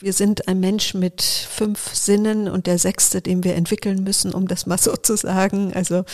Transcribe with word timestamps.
Wir 0.00 0.12
sind 0.12 0.48
ein 0.48 0.60
Mensch 0.60 0.94
mit 0.94 1.22
fünf 1.22 1.94
Sinnen 1.94 2.48
und 2.48 2.66
der 2.66 2.78
sechste, 2.78 3.20
den 3.20 3.44
wir 3.44 3.54
entwickeln 3.54 4.04
müssen, 4.04 4.32
um 4.32 4.48
das 4.48 4.66
mal 4.66 4.78
so 4.78 4.96
zu 4.96 5.16
sagen. 5.16 5.72
Also 5.74 6.04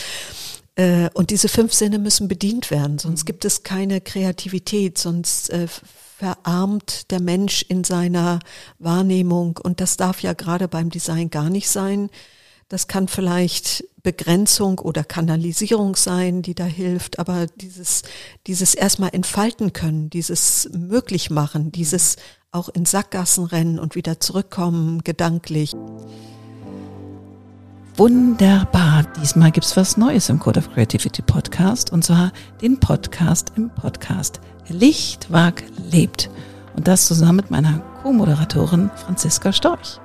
äh, 0.77 1.11
und 1.15 1.31
diese 1.31 1.49
fünf 1.49 1.73
Sinne 1.73 1.99
müssen 1.99 2.29
bedient 2.29 2.71
werden, 2.71 2.99
sonst 2.99 3.25
gibt 3.25 3.45
es 3.45 3.65
keine 3.65 4.01
Kreativität, 4.01 4.97
sonst 4.97 5.51
äh, 5.51 5.67
verarmt 6.19 7.11
der 7.11 7.21
Mensch 7.21 7.65
in 7.69 7.85
seiner 7.85 8.41
Wahrnehmung 8.79 9.59
und 9.63 9.81
das 9.81 9.97
darf 9.97 10.23
ja 10.23 10.33
gerade 10.33 10.69
beim 10.69 10.91
Design 10.91 11.31
gar 11.31 11.51
nicht 11.51 11.69
sein. 11.69 12.11
Das 12.69 12.87
kann 12.87 13.09
vielleicht 13.09 13.85
Begrenzung 14.03 14.79
oder 14.79 15.03
Kanalisierung 15.05 15.97
sein, 15.97 16.43
die 16.43 16.55
da 16.55 16.65
hilft, 16.65 17.19
aber 17.19 17.47
dieses, 17.47 18.03
dieses 18.47 18.75
erstmal 18.75 19.11
entfalten 19.15 19.73
können, 19.73 20.11
dieses 20.11 20.69
möglich 20.73 21.31
machen, 21.31 21.73
dieses 21.73 22.17
auch 22.51 22.69
in 22.69 22.87
Sackgassen 22.87 23.45
rennen 23.45 23.79
und 23.79 23.95
wieder 23.95 24.21
zurückkommen, 24.21 25.03
gedanklich. 25.05 25.75
Wunderbar. 27.97 29.05
Diesmal 29.21 29.51
gibt's 29.51 29.77
was 29.77 29.97
Neues 29.97 30.29
im 30.29 30.39
Code 30.39 30.61
of 30.61 30.73
Creativity 30.73 31.21
Podcast 31.21 31.93
und 31.93 32.05
zwar 32.05 32.33
den 32.63 32.79
Podcast 32.79 33.53
im 33.57 33.71
Podcast. 33.71 34.41
Lichtwag 34.69 35.65
lebt. 35.91 36.31
Und 36.77 36.87
das 36.87 37.07
zusammen 37.07 37.37
mit 37.37 37.51
meiner 37.51 37.81
Co-Moderatorin 38.03 38.91
Franziska 38.95 39.53
Storch. 39.53 40.01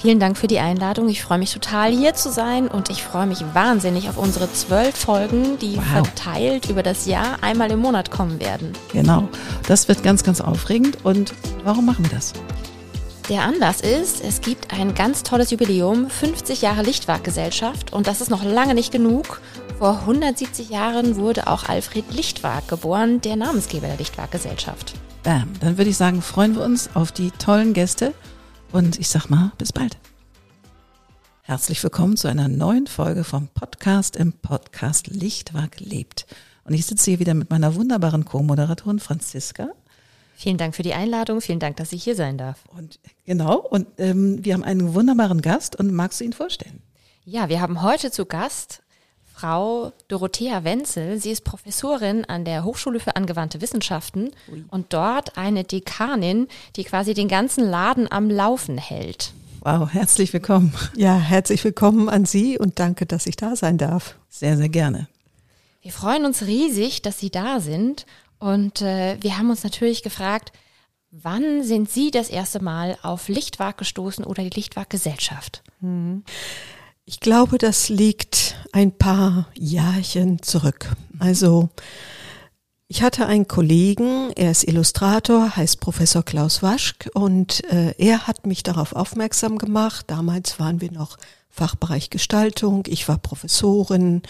Vielen 0.00 0.18
Dank 0.18 0.38
für 0.38 0.46
die 0.46 0.60
Einladung. 0.60 1.10
Ich 1.10 1.22
freue 1.22 1.36
mich 1.36 1.52
total 1.52 1.92
hier 1.92 2.14
zu 2.14 2.30
sein 2.30 2.68
und 2.68 2.88
ich 2.88 3.02
freue 3.02 3.26
mich 3.26 3.44
wahnsinnig 3.52 4.08
auf 4.08 4.16
unsere 4.16 4.50
zwölf 4.50 4.96
Folgen, 4.96 5.58
die 5.58 5.76
wow. 5.76 5.84
verteilt 5.84 6.70
über 6.70 6.82
das 6.82 7.04
Jahr 7.04 7.36
einmal 7.42 7.70
im 7.70 7.80
Monat 7.80 8.10
kommen 8.10 8.40
werden. 8.40 8.72
Genau, 8.94 9.28
das 9.68 9.88
wird 9.88 10.02
ganz, 10.02 10.24
ganz 10.24 10.40
aufregend. 10.40 11.04
Und 11.04 11.34
warum 11.64 11.84
machen 11.84 12.06
wir 12.06 12.16
das? 12.16 12.32
Der 13.28 13.42
Anlass 13.42 13.82
ist, 13.82 14.24
es 14.24 14.40
gibt 14.40 14.72
ein 14.72 14.94
ganz 14.94 15.22
tolles 15.22 15.50
Jubiläum, 15.50 16.08
50 16.08 16.62
Jahre 16.62 16.80
Lichtwag-Gesellschaft 16.80 17.92
und 17.92 18.06
das 18.06 18.22
ist 18.22 18.30
noch 18.30 18.42
lange 18.42 18.72
nicht 18.72 18.92
genug. 18.92 19.42
Vor 19.78 19.98
170 20.00 20.70
Jahren 20.70 21.16
wurde 21.16 21.46
auch 21.46 21.68
Alfred 21.68 22.10
Lichtwag 22.10 22.66
geboren, 22.68 23.20
der 23.20 23.36
Namensgeber 23.36 23.86
der 23.86 23.98
Lichtwag-Gesellschaft. 23.98 24.94
Bam, 25.24 25.50
dann 25.60 25.76
würde 25.76 25.90
ich 25.90 25.98
sagen, 25.98 26.22
freuen 26.22 26.56
wir 26.56 26.64
uns 26.64 26.88
auf 26.94 27.12
die 27.12 27.32
tollen 27.32 27.74
Gäste 27.74 28.14
und 28.72 28.98
ich 28.98 29.08
sag 29.08 29.28
mal, 29.28 29.52
bis 29.58 29.72
bald. 29.72 29.98
Herzlich 31.42 31.82
willkommen 31.82 32.16
zu 32.16 32.28
einer 32.28 32.48
neuen 32.48 32.86
Folge 32.86 33.24
vom 33.24 33.48
Podcast 33.48 34.16
im 34.16 34.32
Podcast 34.32 35.08
Lichtwag 35.08 35.80
lebt. 35.80 36.26
Und 36.64 36.74
ich 36.74 36.86
sitze 36.86 37.10
hier 37.10 37.18
wieder 37.18 37.34
mit 37.34 37.50
meiner 37.50 37.74
wunderbaren 37.74 38.24
Co-Moderatorin 38.24 39.00
Franziska. 39.00 39.70
Vielen 40.36 40.58
Dank 40.58 40.76
für 40.76 40.82
die 40.82 40.94
Einladung. 40.94 41.40
Vielen 41.40 41.58
Dank, 41.58 41.76
dass 41.76 41.92
ich 41.92 42.04
hier 42.04 42.14
sein 42.14 42.38
darf. 42.38 42.64
Und 42.68 43.00
genau. 43.24 43.58
Und 43.58 43.88
ähm, 43.98 44.44
wir 44.44 44.54
haben 44.54 44.64
einen 44.64 44.94
wunderbaren 44.94 45.42
Gast. 45.42 45.76
Und 45.76 45.92
magst 45.92 46.20
du 46.20 46.24
ihn 46.24 46.32
vorstellen? 46.32 46.82
Ja, 47.24 47.48
wir 47.48 47.60
haben 47.60 47.82
heute 47.82 48.10
zu 48.10 48.26
Gast 48.26 48.82
Frau 49.40 49.94
Dorothea 50.08 50.64
Wenzel. 50.64 51.18
Sie 51.18 51.30
ist 51.30 51.44
Professorin 51.44 52.26
an 52.26 52.44
der 52.44 52.62
Hochschule 52.62 53.00
für 53.00 53.16
angewandte 53.16 53.62
Wissenschaften 53.62 54.32
Ui. 54.52 54.64
und 54.68 54.92
dort 54.92 55.38
eine 55.38 55.64
Dekanin, 55.64 56.46
die 56.76 56.84
quasi 56.84 57.14
den 57.14 57.26
ganzen 57.26 57.64
Laden 57.64 58.12
am 58.12 58.28
Laufen 58.28 58.76
hält. 58.76 59.32
Wow, 59.60 59.88
herzlich 59.90 60.34
willkommen. 60.34 60.74
Ja, 60.94 61.18
herzlich 61.18 61.64
willkommen 61.64 62.10
an 62.10 62.26
Sie 62.26 62.58
und 62.58 62.78
danke, 62.78 63.06
dass 63.06 63.26
ich 63.26 63.36
da 63.36 63.56
sein 63.56 63.78
darf. 63.78 64.16
Sehr, 64.28 64.58
sehr 64.58 64.68
gerne. 64.68 65.08
Wir 65.80 65.92
freuen 65.92 66.26
uns 66.26 66.42
riesig, 66.42 67.00
dass 67.00 67.18
Sie 67.18 67.30
da 67.30 67.60
sind 67.60 68.04
und 68.38 68.82
äh, 68.82 69.16
wir 69.22 69.38
haben 69.38 69.48
uns 69.48 69.64
natürlich 69.64 70.02
gefragt, 70.02 70.52
wann 71.10 71.64
sind 71.64 71.90
Sie 71.90 72.10
das 72.10 72.28
erste 72.28 72.62
Mal 72.62 72.98
auf 73.00 73.28
Lichtwag 73.28 73.78
gestoßen 73.78 74.22
oder 74.22 74.42
die 74.42 74.50
Lichtwag-Gesellschaft? 74.50 75.62
Mhm. 75.80 76.24
Ich 77.10 77.18
glaube, 77.18 77.58
das 77.58 77.88
liegt 77.88 78.54
ein 78.70 78.92
paar 78.92 79.48
Jahrchen 79.58 80.44
zurück. 80.44 80.92
Also 81.18 81.68
ich 82.86 83.02
hatte 83.02 83.26
einen 83.26 83.48
Kollegen, 83.48 84.30
er 84.36 84.52
ist 84.52 84.62
Illustrator, 84.62 85.56
heißt 85.56 85.80
Professor 85.80 86.22
Klaus 86.22 86.62
Waschk 86.62 87.10
und 87.12 87.64
äh, 87.64 87.96
er 87.98 88.28
hat 88.28 88.46
mich 88.46 88.62
darauf 88.62 88.94
aufmerksam 88.94 89.58
gemacht. 89.58 90.04
Damals 90.06 90.60
waren 90.60 90.80
wir 90.80 90.92
noch 90.92 91.16
Fachbereich 91.48 92.10
Gestaltung, 92.10 92.84
ich 92.86 93.08
war 93.08 93.18
Professorin 93.18 94.22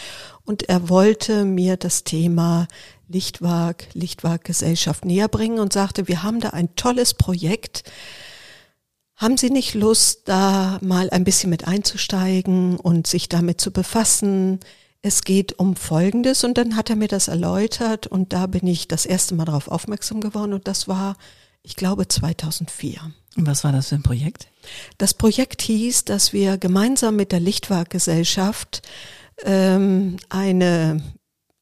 und 0.47 0.70
er 0.70 0.88
wollte 0.88 1.44
mir 1.44 1.76
das 1.76 2.04
Thema 2.04 2.66
Lichtwag, 3.08 3.88
Lichtwag-Gesellschaft 3.92 5.04
näher 5.04 5.28
bringen 5.28 5.58
und 5.58 5.74
sagte, 5.74 6.08
wir 6.08 6.22
haben 6.22 6.41
da 6.41 6.50
ein 6.50 6.74
tolles 6.76 7.12
Projekt, 7.12 7.84
haben 9.20 9.36
Sie 9.36 9.50
nicht 9.50 9.75
Lust, 9.75 10.22
da 10.25 10.78
mal 10.81 11.10
ein 11.10 11.25
bisschen 11.25 11.50
mit 11.50 11.69
einzusteigen 11.69 12.76
und 12.76 13.06
sich 13.06 13.28
damit 13.28 13.60
zu 13.60 13.70
befassen? 13.70 14.60
Es 15.03 15.22
geht 15.25 15.58
um 15.58 15.76
Folgendes 15.76 16.42
und 16.42 16.56
dann 16.56 16.75
hat 16.75 16.88
er 16.88 16.97
mir 16.97 17.08
das 17.08 17.28
erläutert 17.28 18.06
und 18.06 18.32
da 18.32 18.47
bin 18.47 18.66
ich 18.66 18.88
das 18.88 19.04
erste 19.04 19.34
Mal 19.34 19.44
darauf 19.44 19.69
aufmerksam 19.69 20.22
geworden 20.22 20.54
und 20.54 20.66
das 20.66 20.88
war, 20.88 21.16
ich 21.62 21.76
glaube, 21.76 22.09
2004. 22.09 23.12
Und 23.36 23.47
was 23.47 23.62
war 23.62 23.72
das 23.72 23.88
für 23.88 23.97
ein 23.97 24.03
Projekt? 24.03 24.48
Das 24.97 25.12
Projekt 25.12 25.60
hieß, 25.62 26.06
dass 26.06 26.32
wir 26.32 26.56
gemeinsam 26.56 27.16
mit 27.16 27.30
der 27.30 27.41
Lichtwag-Gesellschaft 27.41 28.80
ähm, 29.44 30.16
eine, 30.30 31.03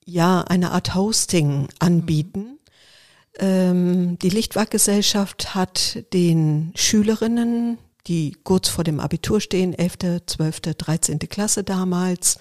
ja, 0.05 0.43
eine 0.43 0.71
Art 0.71 0.95
Hosting 0.95 1.69
anbieten 1.81 2.58
die 3.41 4.31
Lichtwag-Gesellschaft 4.31 5.54
hat 5.54 6.04
den 6.12 6.72
Schülerinnen, 6.75 7.78
die 8.09 8.37
kurz 8.43 8.69
vor 8.69 8.84
dem 8.84 9.00
Abitur 9.00 9.41
stehen, 9.41 9.75
11., 9.75 10.22
12., 10.26 10.60
13. 10.60 11.19
Klasse 11.21 11.62
damals, 11.62 12.38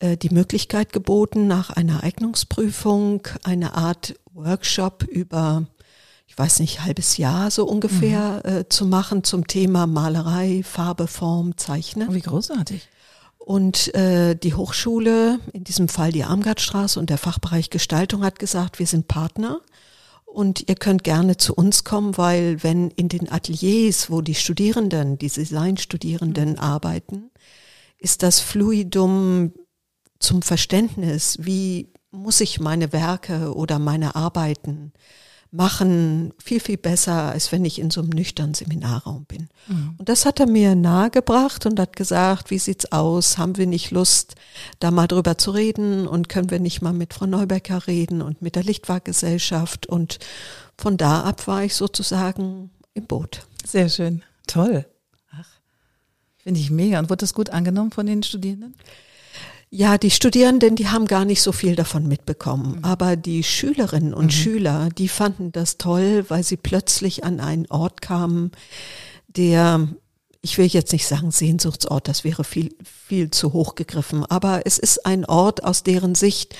äh, 0.00 0.16
die 0.16 0.30
Möglichkeit 0.30 0.92
geboten, 0.92 1.46
nach 1.46 1.70
einer 1.70 2.02
Eignungsprüfung 2.02 3.28
eine 3.44 3.74
Art 3.74 4.14
Workshop 4.32 5.04
über, 5.04 5.66
ich 6.26 6.36
weiß 6.36 6.60
nicht, 6.60 6.82
halbes 6.84 7.16
Jahr 7.16 7.50
so 7.50 7.64
ungefähr 7.66 8.42
mhm. 8.44 8.52
äh, 8.52 8.68
zu 8.68 8.86
machen 8.86 9.24
zum 9.24 9.46
Thema 9.46 9.86
Malerei, 9.86 10.62
Farbe, 10.64 11.06
Form, 11.06 11.56
Zeichnen. 11.56 12.08
Oh, 12.10 12.14
wie 12.14 12.20
großartig. 12.20 12.88
Und 13.38 13.94
äh, 13.94 14.34
die 14.34 14.54
Hochschule, 14.54 15.38
in 15.52 15.64
diesem 15.64 15.88
Fall 15.88 16.12
die 16.12 16.24
Armgardstraße 16.24 16.98
und 16.98 17.10
der 17.10 17.18
Fachbereich 17.18 17.70
Gestaltung 17.70 18.24
hat 18.24 18.38
gesagt, 18.38 18.78
wir 18.78 18.86
sind 18.86 19.08
Partner 19.08 19.60
und 20.32 20.68
ihr 20.68 20.76
könnt 20.76 21.04
gerne 21.04 21.36
zu 21.36 21.54
uns 21.54 21.84
kommen, 21.84 22.16
weil 22.16 22.62
wenn 22.62 22.90
in 22.90 23.08
den 23.08 23.30
Ateliers, 23.30 24.10
wo 24.10 24.20
die 24.20 24.34
Studierenden, 24.34 25.18
die 25.18 25.28
Designstudierenden 25.28 26.52
mhm. 26.52 26.58
arbeiten, 26.58 27.30
ist 27.98 28.22
das 28.22 28.40
Fluidum 28.40 29.52
zum 30.18 30.42
Verständnis, 30.42 31.38
wie 31.40 31.92
muss 32.10 32.40
ich 32.40 32.60
meine 32.60 32.92
Werke 32.92 33.54
oder 33.54 33.78
meine 33.78 34.14
Arbeiten 34.14 34.92
machen 35.52 36.32
viel, 36.42 36.60
viel 36.60 36.76
besser, 36.76 37.32
als 37.32 37.50
wenn 37.50 37.64
ich 37.64 37.80
in 37.80 37.90
so 37.90 38.00
einem 38.00 38.10
nüchternen 38.10 38.54
Seminarraum 38.54 39.24
bin. 39.24 39.48
Mhm. 39.66 39.94
Und 39.98 40.08
das 40.08 40.24
hat 40.24 40.38
er 40.38 40.46
mir 40.46 40.76
nahegebracht 40.76 41.66
und 41.66 41.80
hat 41.80 41.96
gesagt, 41.96 42.50
wie 42.50 42.58
sieht's 42.58 42.92
aus? 42.92 43.36
Haben 43.36 43.56
wir 43.56 43.66
nicht 43.66 43.90
Lust, 43.90 44.36
da 44.78 44.90
mal 44.90 45.08
drüber 45.08 45.38
zu 45.38 45.50
reden? 45.50 46.06
Und 46.06 46.28
können 46.28 46.50
wir 46.50 46.60
nicht 46.60 46.82
mal 46.82 46.92
mit 46.92 47.14
Frau 47.14 47.26
Neubecker 47.26 47.86
reden 47.88 48.22
und 48.22 48.42
mit 48.42 48.54
der 48.54 48.62
Lichtwaggesellschaft? 48.62 49.86
Und 49.86 50.20
von 50.78 50.96
da 50.96 51.22
ab 51.22 51.46
war 51.48 51.64
ich 51.64 51.74
sozusagen 51.74 52.70
im 52.94 53.06
Boot. 53.06 53.46
Sehr 53.66 53.88
schön. 53.88 54.22
Toll. 54.46 54.86
Ach, 55.32 55.48
finde 56.38 56.60
ich 56.60 56.70
mega. 56.70 57.00
Und 57.00 57.10
wurde 57.10 57.20
das 57.20 57.34
gut 57.34 57.50
angenommen 57.50 57.90
von 57.90 58.06
den 58.06 58.22
Studierenden? 58.22 58.74
Ja, 59.72 59.98
die 59.98 60.10
Studierenden, 60.10 60.74
die 60.74 60.88
haben 60.88 61.06
gar 61.06 61.24
nicht 61.24 61.42
so 61.42 61.52
viel 61.52 61.76
davon 61.76 62.08
mitbekommen. 62.08 62.78
Mhm. 62.78 62.84
Aber 62.84 63.16
die 63.16 63.44
Schülerinnen 63.44 64.12
und 64.12 64.26
mhm. 64.26 64.30
Schüler, 64.30 64.88
die 64.96 65.08
fanden 65.08 65.52
das 65.52 65.78
toll, 65.78 66.24
weil 66.28 66.42
sie 66.42 66.56
plötzlich 66.56 67.22
an 67.22 67.38
einen 67.38 67.66
Ort 67.66 68.02
kamen, 68.02 68.50
der, 69.28 69.88
ich 70.42 70.58
will 70.58 70.66
jetzt 70.66 70.92
nicht 70.92 71.06
sagen 71.06 71.30
Sehnsuchtsort, 71.30 72.08
das 72.08 72.24
wäre 72.24 72.42
viel, 72.42 72.74
viel 72.82 73.30
zu 73.30 73.52
hoch 73.52 73.76
gegriffen. 73.76 74.26
Aber 74.26 74.62
es 74.64 74.76
ist 74.78 75.06
ein 75.06 75.24
Ort, 75.24 75.62
aus 75.62 75.84
deren 75.84 76.16
Sicht 76.16 76.56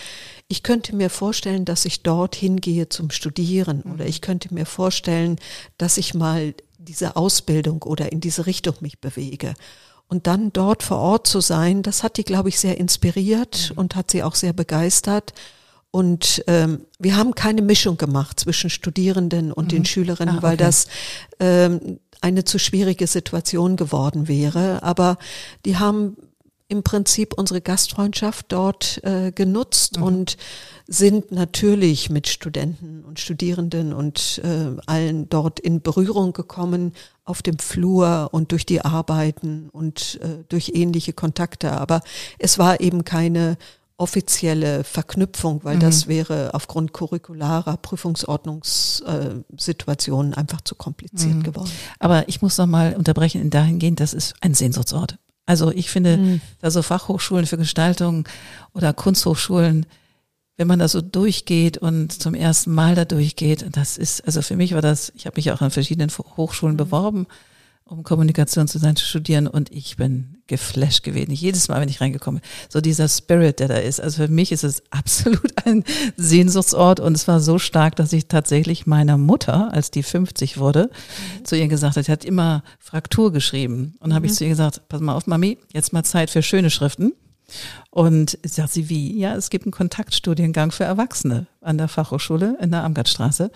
ich 0.50 0.64
könnte 0.64 0.96
mir 0.96 1.10
vorstellen, 1.10 1.64
dass 1.64 1.84
ich 1.84 2.02
dort 2.02 2.34
hingehe 2.34 2.88
zum 2.88 3.10
Studieren 3.10 3.82
oder 3.82 4.02
mhm. 4.02 4.10
ich 4.10 4.20
könnte 4.20 4.52
mir 4.52 4.66
vorstellen, 4.66 5.36
dass 5.78 5.96
ich 5.96 6.12
mal 6.12 6.54
diese 6.76 7.14
Ausbildung 7.14 7.84
oder 7.84 8.10
in 8.10 8.20
diese 8.20 8.46
Richtung 8.46 8.74
mich 8.80 8.98
bewege. 8.98 9.54
Und 10.10 10.26
dann 10.26 10.52
dort 10.52 10.82
vor 10.82 10.98
Ort 10.98 11.28
zu 11.28 11.40
sein, 11.40 11.82
das 11.82 12.02
hat 12.02 12.16
die, 12.16 12.24
glaube 12.24 12.48
ich, 12.48 12.58
sehr 12.58 12.78
inspiriert 12.78 13.70
mhm. 13.70 13.78
und 13.78 13.94
hat 13.94 14.10
sie 14.10 14.24
auch 14.24 14.34
sehr 14.34 14.52
begeistert. 14.52 15.32
Und 15.92 16.42
ähm, 16.48 16.80
wir 16.98 17.16
haben 17.16 17.36
keine 17.36 17.62
Mischung 17.62 17.96
gemacht 17.96 18.40
zwischen 18.40 18.70
Studierenden 18.70 19.52
und 19.52 19.66
mhm. 19.66 19.68
den 19.68 19.84
Schülerinnen, 19.84 20.34
ah, 20.34 20.38
okay. 20.38 20.46
weil 20.46 20.56
das 20.56 20.88
ähm, 21.38 22.00
eine 22.20 22.44
zu 22.44 22.58
schwierige 22.58 23.06
Situation 23.06 23.76
geworden 23.76 24.26
wäre. 24.26 24.82
Aber 24.82 25.16
die 25.64 25.78
haben 25.78 26.16
im 26.70 26.82
Prinzip 26.82 27.34
unsere 27.34 27.61
Gastfreundschaft 27.61 28.46
dort 28.49 29.05
äh, 29.05 29.31
genutzt 29.32 29.99
mhm. 29.99 30.02
und 30.02 30.38
sind 30.87 31.31
natürlich 31.32 32.08
mit 32.11 32.28
Studenten 32.28 33.05
und 33.05 33.20
Studierenden 33.20 33.93
und 33.93 34.40
äh, 34.44 34.70
allen 34.87 35.28
dort 35.28 35.61
in 35.61 35.82
Berührung 35.82 36.32
gekommen 36.32 36.94
auf 37.25 37.43
dem 37.43 37.58
Flur 37.58 38.31
und 38.32 38.52
durch 38.52 38.64
die 38.67 38.84
Arbeiten 38.84 39.69
und 39.70 40.20
äh, 40.22 40.44
durch 40.49 40.72
ähnliche 40.75 41.12
Kontakte. 41.12 41.72
Aber 41.72 42.02
es 42.38 42.58
war 42.58 42.81
eben 42.81 43.05
keine 43.05 43.58
offizielle 43.96 44.84
Verknüpfung, 44.84 45.64
weil 45.64 45.76
mhm. 45.76 45.81
das 45.81 46.06
wäre 46.08 46.55
aufgrund 46.55 46.93
curricularer 46.93 47.76
Prüfungsordnungssituationen 47.76 50.34
einfach 50.34 50.62
zu 50.62 50.75
kompliziert 50.75 51.34
mhm. 51.34 51.43
geworden. 51.43 51.70
Aber 51.99 52.26
ich 52.28 52.43
muss 52.43 52.58
noch 52.58 52.66
mal 52.66 52.94
unterbrechen 52.96 53.43
in 53.43 53.50
dahingehend, 53.50 54.00
das 54.00 54.14
ist 54.14 54.34
ein 54.40 54.55
Sehnsuchtsort. 54.55 55.19
Also 55.50 55.73
ich 55.73 55.91
finde, 55.91 56.17
mhm. 56.17 56.41
da 56.61 56.70
so 56.70 56.81
Fachhochschulen 56.81 57.44
für 57.44 57.58
Gestaltung 57.58 58.29
oder 58.73 58.93
Kunsthochschulen, 58.93 59.85
wenn 60.56 60.69
man 60.69 60.79
da 60.79 60.87
so 60.87 61.00
durchgeht 61.00 61.76
und 61.76 62.12
zum 62.12 62.35
ersten 62.35 62.73
Mal 62.73 62.94
da 62.94 63.05
durchgeht, 63.05 63.67
das 63.73 63.99
ist, 63.99 64.25
also 64.25 64.43
für 64.43 64.55
mich 64.55 64.75
war 64.75 64.81
das, 64.81 65.12
ich 65.17 65.26
habe 65.26 65.38
mich 65.38 65.50
auch 65.50 65.61
an 65.61 65.73
verschiedenen 65.73 66.08
Hochschulen 66.37 66.75
mhm. 66.75 66.79
beworben 66.79 67.26
um 67.90 68.04
Kommunikationsdesign 68.04 68.94
zu 68.94 69.04
studieren 69.04 69.48
und 69.48 69.72
ich 69.72 69.96
bin 69.96 70.42
geflasht 70.46 71.02
gewesen. 71.02 71.32
Jedes 71.32 71.69
Mal, 71.69 71.81
wenn 71.81 71.88
ich 71.88 72.00
reingekommen 72.00 72.40
bin, 72.40 72.50
so 72.69 72.81
dieser 72.81 73.08
Spirit, 73.08 73.58
der 73.58 73.66
da 73.66 73.76
ist. 73.76 74.00
Also 74.00 74.25
für 74.25 74.28
mich 74.28 74.52
ist 74.52 74.62
es 74.62 74.82
absolut 74.90 75.66
ein 75.66 75.84
Sehnsuchtsort 76.16 77.00
und 77.00 77.14
es 77.14 77.26
war 77.26 77.40
so 77.40 77.58
stark, 77.58 77.96
dass 77.96 78.12
ich 78.12 78.28
tatsächlich 78.28 78.87
meiner 78.87 79.19
Mutter, 79.19 79.72
als 79.72 79.90
die 79.90 80.04
50 80.04 80.58
wurde, 80.58 80.90
mhm. 81.40 81.44
zu 81.44 81.56
ihr 81.56 81.66
gesagt 81.66 81.96
habe, 81.96 82.04
sie 82.04 82.12
hat 82.12 82.25
immer 82.25 82.62
Fraktur 82.78 83.32
geschrieben 83.32 83.96
und 83.98 84.10
mhm. 84.10 84.14
habe 84.14 84.26
ich 84.26 84.34
zu 84.34 84.44
ihr 84.44 84.50
gesagt, 84.50 84.88
pass 84.88 85.00
mal 85.00 85.14
auf, 85.14 85.26
Mami, 85.26 85.58
jetzt 85.72 85.92
mal 85.92 86.04
Zeit 86.04 86.31
für 86.31 86.42
schöne 86.42 86.70
Schriften. 86.70 87.12
Und 87.90 88.38
sagt 88.44 88.72
sie, 88.72 88.88
wie? 88.88 89.19
Ja, 89.19 89.34
es 89.34 89.50
gibt 89.50 89.64
einen 89.64 89.72
Kontaktstudiengang 89.72 90.70
für 90.70 90.84
Erwachsene 90.84 91.48
an 91.60 91.78
der 91.78 91.88
Fachhochschule 91.88 92.56
in 92.60 92.70
der 92.70 92.84
Amgartstraße. 92.84 93.50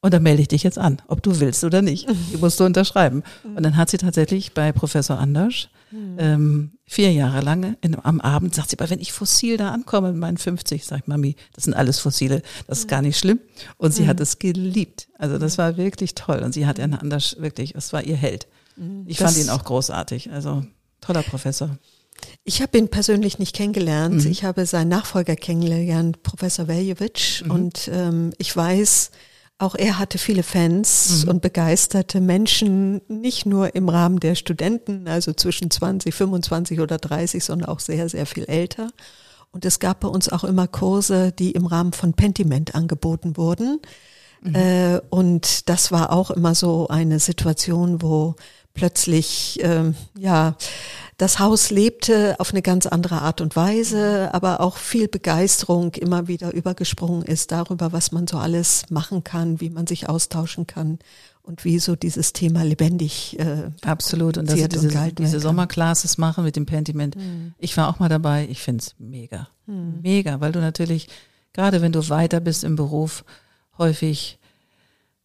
Und 0.00 0.14
dann 0.14 0.22
melde 0.22 0.42
ich 0.42 0.48
dich 0.48 0.62
jetzt 0.62 0.78
an, 0.78 1.02
ob 1.08 1.22
du 1.22 1.40
willst 1.40 1.64
oder 1.64 1.82
nicht. 1.82 2.08
Die 2.32 2.36
musst 2.36 2.60
du 2.60 2.64
unterschreiben. 2.64 3.24
Und 3.42 3.62
dann 3.64 3.76
hat 3.76 3.90
sie 3.90 3.98
tatsächlich 3.98 4.54
bei 4.54 4.70
Professor 4.72 5.18
Anders 5.18 5.68
ähm, 5.92 6.72
vier 6.84 7.12
Jahre 7.12 7.40
lang 7.40 7.76
in, 7.80 7.96
am 8.04 8.20
Abend 8.20 8.54
sagt 8.54 8.70
sie, 8.70 8.78
aber 8.78 8.90
wenn 8.90 9.00
ich 9.00 9.12
fossil 9.12 9.56
da 9.56 9.70
ankomme 9.70 10.12
mit 10.12 10.20
meinen 10.20 10.36
50, 10.36 10.84
sagt 10.84 11.08
Mami, 11.08 11.36
das 11.54 11.64
sind 11.64 11.74
alles 11.74 11.98
Fossile, 11.98 12.42
das 12.66 12.80
ist 12.80 12.88
gar 12.88 13.00
nicht 13.00 13.18
schlimm. 13.18 13.40
Und 13.78 13.92
sie 13.92 14.06
hat 14.06 14.20
es 14.20 14.38
geliebt. 14.38 15.08
Also 15.18 15.38
das 15.38 15.56
war 15.56 15.76
wirklich 15.76 16.14
toll. 16.14 16.40
Und 16.40 16.52
sie 16.52 16.66
hat 16.66 16.78
Herrn 16.78 16.94
Anders 16.94 17.36
wirklich, 17.38 17.74
es 17.74 17.92
war 17.92 18.02
ihr 18.02 18.16
Held. 18.16 18.48
Ich 19.06 19.18
das 19.18 19.34
fand 19.34 19.44
ihn 19.44 19.50
auch 19.50 19.64
großartig. 19.64 20.30
Also 20.30 20.64
toller 21.00 21.22
Professor. 21.22 21.78
Ich 22.44 22.60
habe 22.60 22.76
ihn 22.76 22.88
persönlich 22.88 23.38
nicht 23.38 23.54
kennengelernt. 23.54 24.24
Mhm. 24.24 24.30
Ich 24.30 24.44
habe 24.44 24.66
seinen 24.66 24.88
Nachfolger 24.88 25.36
kennengelernt, 25.36 26.22
Professor 26.22 26.68
Veljevic. 26.68 27.42
Mhm. 27.44 27.50
Und 27.50 27.90
ähm, 27.92 28.32
ich 28.38 28.54
weiß, 28.54 29.10
auch 29.58 29.74
er 29.74 29.98
hatte 29.98 30.18
viele 30.18 30.44
Fans 30.44 31.24
mhm. 31.24 31.30
und 31.30 31.42
begeisterte 31.42 32.20
Menschen, 32.20 33.00
nicht 33.08 33.44
nur 33.44 33.74
im 33.74 33.88
Rahmen 33.88 34.20
der 34.20 34.36
Studenten, 34.36 35.08
also 35.08 35.32
zwischen 35.32 35.70
20, 35.70 36.14
25 36.14 36.80
oder 36.80 36.98
30, 36.98 37.44
sondern 37.44 37.68
auch 37.68 37.80
sehr, 37.80 38.08
sehr 38.08 38.26
viel 38.26 38.44
älter. 38.44 38.90
Und 39.50 39.64
es 39.64 39.80
gab 39.80 40.00
bei 40.00 40.08
uns 40.08 40.28
auch 40.28 40.44
immer 40.44 40.68
Kurse, 40.68 41.32
die 41.32 41.52
im 41.52 41.66
Rahmen 41.66 41.92
von 41.92 42.14
Pentiment 42.14 42.74
angeboten 42.76 43.36
wurden. 43.36 43.80
Mhm. 44.42 44.54
Äh, 44.54 45.00
und 45.10 45.68
das 45.68 45.90
war 45.90 46.12
auch 46.12 46.30
immer 46.30 46.54
so 46.54 46.86
eine 46.88 47.18
Situation, 47.18 48.00
wo 48.00 48.36
plötzlich, 48.78 49.62
äh, 49.62 49.92
ja, 50.18 50.56
das 51.16 51.40
Haus 51.40 51.70
lebte 51.70 52.36
auf 52.38 52.52
eine 52.52 52.62
ganz 52.62 52.86
andere 52.86 53.22
Art 53.22 53.40
und 53.40 53.56
Weise, 53.56 54.32
aber 54.32 54.60
auch 54.60 54.76
viel 54.76 55.08
Begeisterung 55.08 55.94
immer 55.94 56.28
wieder 56.28 56.54
übergesprungen 56.54 57.22
ist 57.22 57.50
darüber, 57.50 57.92
was 57.92 58.12
man 58.12 58.28
so 58.28 58.38
alles 58.38 58.84
machen 58.88 59.24
kann, 59.24 59.60
wie 59.60 59.70
man 59.70 59.88
sich 59.88 60.08
austauschen 60.08 60.68
kann 60.68 61.00
und 61.42 61.64
wie 61.64 61.80
so 61.80 61.96
dieses 61.96 62.32
Thema 62.32 62.62
lebendig 62.62 63.36
äh, 63.40 63.70
absolut 63.82 64.38
und 64.38 64.48
dass 64.48 64.60
sie 64.60 64.68
diese, 64.68 64.96
und 64.96 65.18
diese 65.18 65.40
Sommerclasses 65.40 66.18
machen 66.18 66.44
mit 66.44 66.54
dem 66.54 66.66
Pentiment. 66.66 67.16
Mhm. 67.16 67.54
Ich 67.58 67.76
war 67.76 67.88
auch 67.88 67.98
mal 67.98 68.08
dabei. 68.08 68.46
Ich 68.48 68.60
find's 68.60 68.94
mega, 68.98 69.48
mhm. 69.66 69.98
mega, 70.02 70.40
weil 70.40 70.52
du 70.52 70.60
natürlich 70.60 71.08
gerade 71.52 71.82
wenn 71.82 71.90
du 71.90 72.08
weiter 72.08 72.38
bist 72.38 72.62
im 72.62 72.76
Beruf 72.76 73.24
häufig 73.78 74.37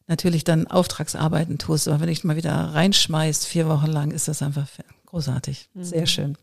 natürlich 0.07 0.43
dann 0.43 0.67
Auftragsarbeiten 0.67 1.57
tust, 1.57 1.87
aber 1.87 2.01
wenn 2.01 2.09
ich 2.09 2.23
mal 2.23 2.35
wieder 2.35 2.53
reinschmeißt, 2.53 3.45
vier 3.45 3.67
Wochen 3.67 3.87
lang, 3.87 4.11
ist 4.11 4.27
das 4.27 4.41
einfach 4.41 4.67
Großartig, 5.05 5.69
sehr 5.75 6.01
mhm. 6.01 6.07
schön. 6.07 6.37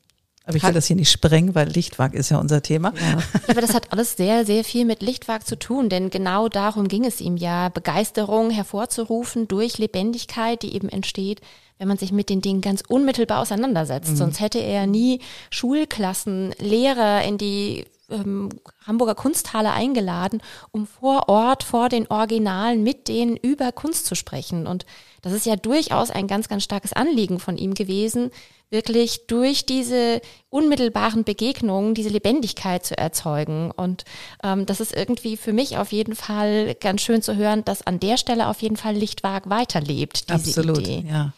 Aber 0.45 0.57
ich 0.57 0.63
will 0.63 0.73
das 0.73 0.87
hier 0.87 0.97
nicht 0.97 1.11
sprengen, 1.11 1.55
weil 1.55 1.69
Lichtwag 1.69 2.15
ist 2.15 2.31
ja 2.31 2.39
unser 2.39 2.63
Thema. 2.63 2.93
Ja. 2.97 3.19
Aber 3.49 3.61
das 3.61 3.75
hat 3.75 3.93
alles 3.93 4.17
sehr, 4.17 4.47
sehr 4.47 4.65
viel 4.65 4.85
mit 4.85 5.03
Lichtwag 5.03 5.47
zu 5.47 5.59
tun, 5.59 5.89
denn 5.89 6.11
genau 6.11 6.49
darum 6.49 6.89
ging 6.89 7.05
es 7.05 7.21
ihm 7.21 7.37
ja, 7.37 7.69
Begeisterung 7.69 8.51
hervorzurufen 8.51 9.49
durch 9.49 9.79
Lebendigkeit, 9.79 10.63
die 10.63 10.75
eben 10.75 10.89
entsteht, 10.89 11.41
wenn 11.79 11.89
man 11.89 11.99
sich 11.99 12.13
mit 12.13 12.29
den 12.29 12.41
Dingen 12.41 12.61
ganz 12.61 12.83
unmittelbar 12.87 13.41
auseinandersetzt. 13.41 14.13
Mhm. 14.13 14.17
Sonst 14.17 14.41
hätte 14.41 14.59
er 14.59 14.87
nie 14.87 15.21
Schulklassen, 15.51 16.53
Lehrer 16.59 17.23
in 17.23 17.39
die 17.39 17.87
ähm, 18.11 18.49
Hamburger 18.87 19.15
Kunsthalle 19.15 19.73
eingeladen, 19.73 20.43
um 20.73 20.87
vor 20.87 21.29
Ort, 21.29 21.63
vor 21.63 21.89
den 21.89 22.07
Originalen 22.09 22.83
mit 22.83 23.09
denen 23.09 23.37
über 23.37 23.73
Kunst 23.73 24.07
zu 24.07 24.15
sprechen. 24.15 24.67
Und 24.67 24.87
das 25.23 25.33
ist 25.33 25.47
ja 25.47 25.57
durchaus 25.57 26.11
ein 26.11 26.27
ganz, 26.27 26.49
ganz 26.49 26.65
starkes 26.65 26.93
Anliegen 26.93 27.39
von 27.39 27.57
ihm 27.57 27.75
gewesen, 27.75 28.31
wirklich 28.71 29.27
durch 29.27 29.67
diese 29.67 30.21
unmittelbaren 30.49 31.25
Begegnungen 31.25 31.95
diese 31.95 32.09
Lebendigkeit 32.09 32.85
zu 32.87 32.97
erzeugen. 32.97 33.73
Und 33.73 34.05
ähm, 34.43 34.65
das 34.67 34.81
ist 34.81 34.95
irgendwie 34.95 35.37
für 35.37 35.53
mich 35.53 35.77
auf 35.77 35.93
jeden 35.93 36.15
Fall 36.15 36.77
ganz 36.81 37.03
schön 37.03 37.21
zu 37.21 37.37
hören, 37.37 37.65
dass 37.65 37.87
an 37.87 38.01
der 38.01 38.17
Stelle 38.17 38.47
auf 38.49 38.63
jeden 38.63 38.77
Fall 38.77 38.95
Lichtwag 38.95 39.51
weiterlebt, 39.51 40.29
diese 40.31 40.61
Absolut, 40.61 40.79
Idee. 40.79 41.05
Ja. 41.09 41.33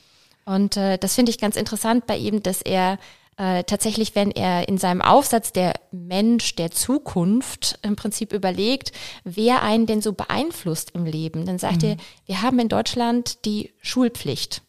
Und 0.44 0.76
äh, 0.76 0.98
das 0.98 1.14
finde 1.14 1.30
ich 1.30 1.38
ganz 1.38 1.56
interessant 1.56 2.06
bei 2.06 2.16
ihm, 2.16 2.42
dass 2.42 2.62
er 2.62 2.98
äh, 3.36 3.64
tatsächlich, 3.64 4.14
wenn 4.14 4.30
er 4.30 4.68
in 4.68 4.78
seinem 4.78 5.00
Aufsatz 5.00 5.52
der 5.52 5.74
Mensch 5.90 6.54
der 6.54 6.70
Zukunft 6.70 7.78
im 7.82 7.96
Prinzip 7.96 8.32
überlegt, 8.32 8.92
wer 9.24 9.62
einen 9.62 9.86
denn 9.86 10.02
so 10.02 10.12
beeinflusst 10.12 10.90
im 10.94 11.06
Leben, 11.06 11.46
dann 11.46 11.58
sagt 11.58 11.82
mhm. 11.82 11.88
er, 11.90 11.96
wir 12.26 12.42
haben 12.42 12.58
in 12.58 12.68
Deutschland 12.68 13.44
die 13.44 13.72
Schulpflicht. 13.80 14.62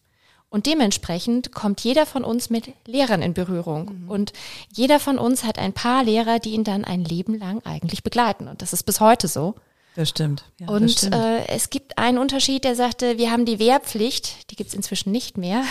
Und 0.50 0.68
dementsprechend 0.68 1.52
kommt 1.52 1.82
jeder 1.82 2.06
von 2.06 2.24
uns 2.24 2.52
mit 2.52 2.74
Lehrern 2.86 3.24
in 3.24 3.34
Berührung. 3.34 4.04
Mhm. 4.04 4.10
Und 4.10 4.34
jeder 4.72 5.00
von 5.00 5.18
uns 5.18 5.44
hat 5.44 5.58
ein 5.58 5.74
paar 5.74 6.04
Lehrer, 6.04 6.38
die 6.38 6.52
ihn 6.52 6.64
dann 6.64 6.86
ein 6.86 7.04
Leben 7.04 7.40
lang 7.40 7.66
eigentlich 7.66 8.04
begleiten. 8.04 8.48
Und 8.48 8.62
das 8.62 8.72
ist 8.72 8.84
bis 8.84 9.00
heute 9.00 9.28
so. 9.28 9.56
Das 9.96 10.10
stimmt. 10.10 10.44
Ja, 10.60 10.68
und 10.70 10.84
das 10.84 10.94
stimmt. 10.94 11.16
Äh, 11.16 11.48
es 11.48 11.70
gibt 11.70 11.98
einen 11.98 12.18
Unterschied, 12.18 12.64
der 12.64 12.76
sagte, 12.76 13.18
wir 13.18 13.32
haben 13.32 13.46
die 13.46 13.60
Wehrpflicht, 13.60 14.50
die 14.50 14.56
gibt 14.56 14.70
es 14.70 14.74
inzwischen 14.74 15.12
nicht 15.12 15.38
mehr. 15.38 15.64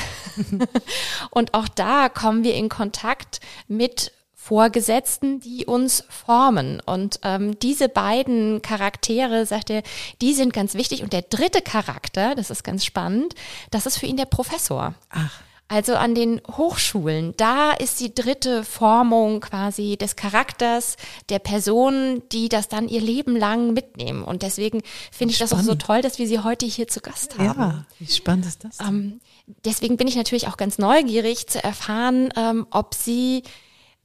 und 1.31 1.55
auch 1.55 1.69
da 1.69 2.09
kommen 2.09 2.45
wir 2.45 2.55
in 2.55 2.69
Kontakt 2.69 3.41
mit 3.67 4.13
Vorgesetzten, 4.35 5.39
die 5.39 5.67
uns 5.67 6.05
formen. 6.09 6.81
Und 6.85 7.21
ähm, 7.23 7.59
diese 7.61 7.89
beiden 7.89 8.61
Charaktere, 8.61 9.47
sagt 9.47 9.71
er, 9.71 9.83
die 10.21 10.35
sind 10.35 10.53
ganz 10.53 10.75
wichtig. 10.75 11.03
Und 11.03 11.13
der 11.13 11.23
dritte 11.23 11.63
Charakter, 11.63 12.35
das 12.35 12.51
ist 12.51 12.65
ganz 12.65 12.85
spannend, 12.85 13.35
das 13.71 13.87
ist 13.87 13.99
für 13.99 14.07
ihn 14.07 14.17
der 14.17 14.27
Professor. 14.27 14.95
Ach. 15.11 15.41
Also 15.73 15.95
an 15.95 16.15
den 16.15 16.43
Hochschulen, 16.47 17.33
da 17.39 17.73
ist 17.73 17.99
die 18.01 18.15
dritte 18.15 18.63
Formung 18.63 19.41
quasi 19.41 19.97
des 19.97 20.17
Charakters 20.17 20.99
der 21.31 21.39
Personen, 21.39 22.21
die 22.29 22.51
das 22.51 22.69
dann 22.69 22.89
ihr 22.89 23.01
Leben 23.01 23.37
lang 23.37 23.73
mitnehmen. 23.73 24.23
Und 24.23 24.43
deswegen 24.43 24.83
finde 25.11 25.33
ich 25.33 25.39
das 25.39 25.55
auch 25.55 25.61
so 25.61 25.75
toll, 25.75 26.03
dass 26.03 26.19
wir 26.19 26.29
sie 26.29 26.41
heute 26.41 26.67
hier 26.67 26.89
zu 26.89 27.01
Gast 27.01 27.39
haben. 27.39 27.59
Ja, 27.59 27.87
wie 27.99 28.07
spannend 28.07 28.45
ist 28.45 28.65
das? 28.65 28.81
Ähm, 28.81 29.23
deswegen 29.65 29.97
bin 29.97 30.09
ich 30.09 30.17
natürlich 30.17 30.47
auch 30.47 30.59
ganz 30.59 30.77
neugierig 30.77 31.47
zu 31.47 31.65
erfahren, 31.65 32.29
ähm, 32.37 32.67
ob 32.71 32.93
sie 32.95 33.43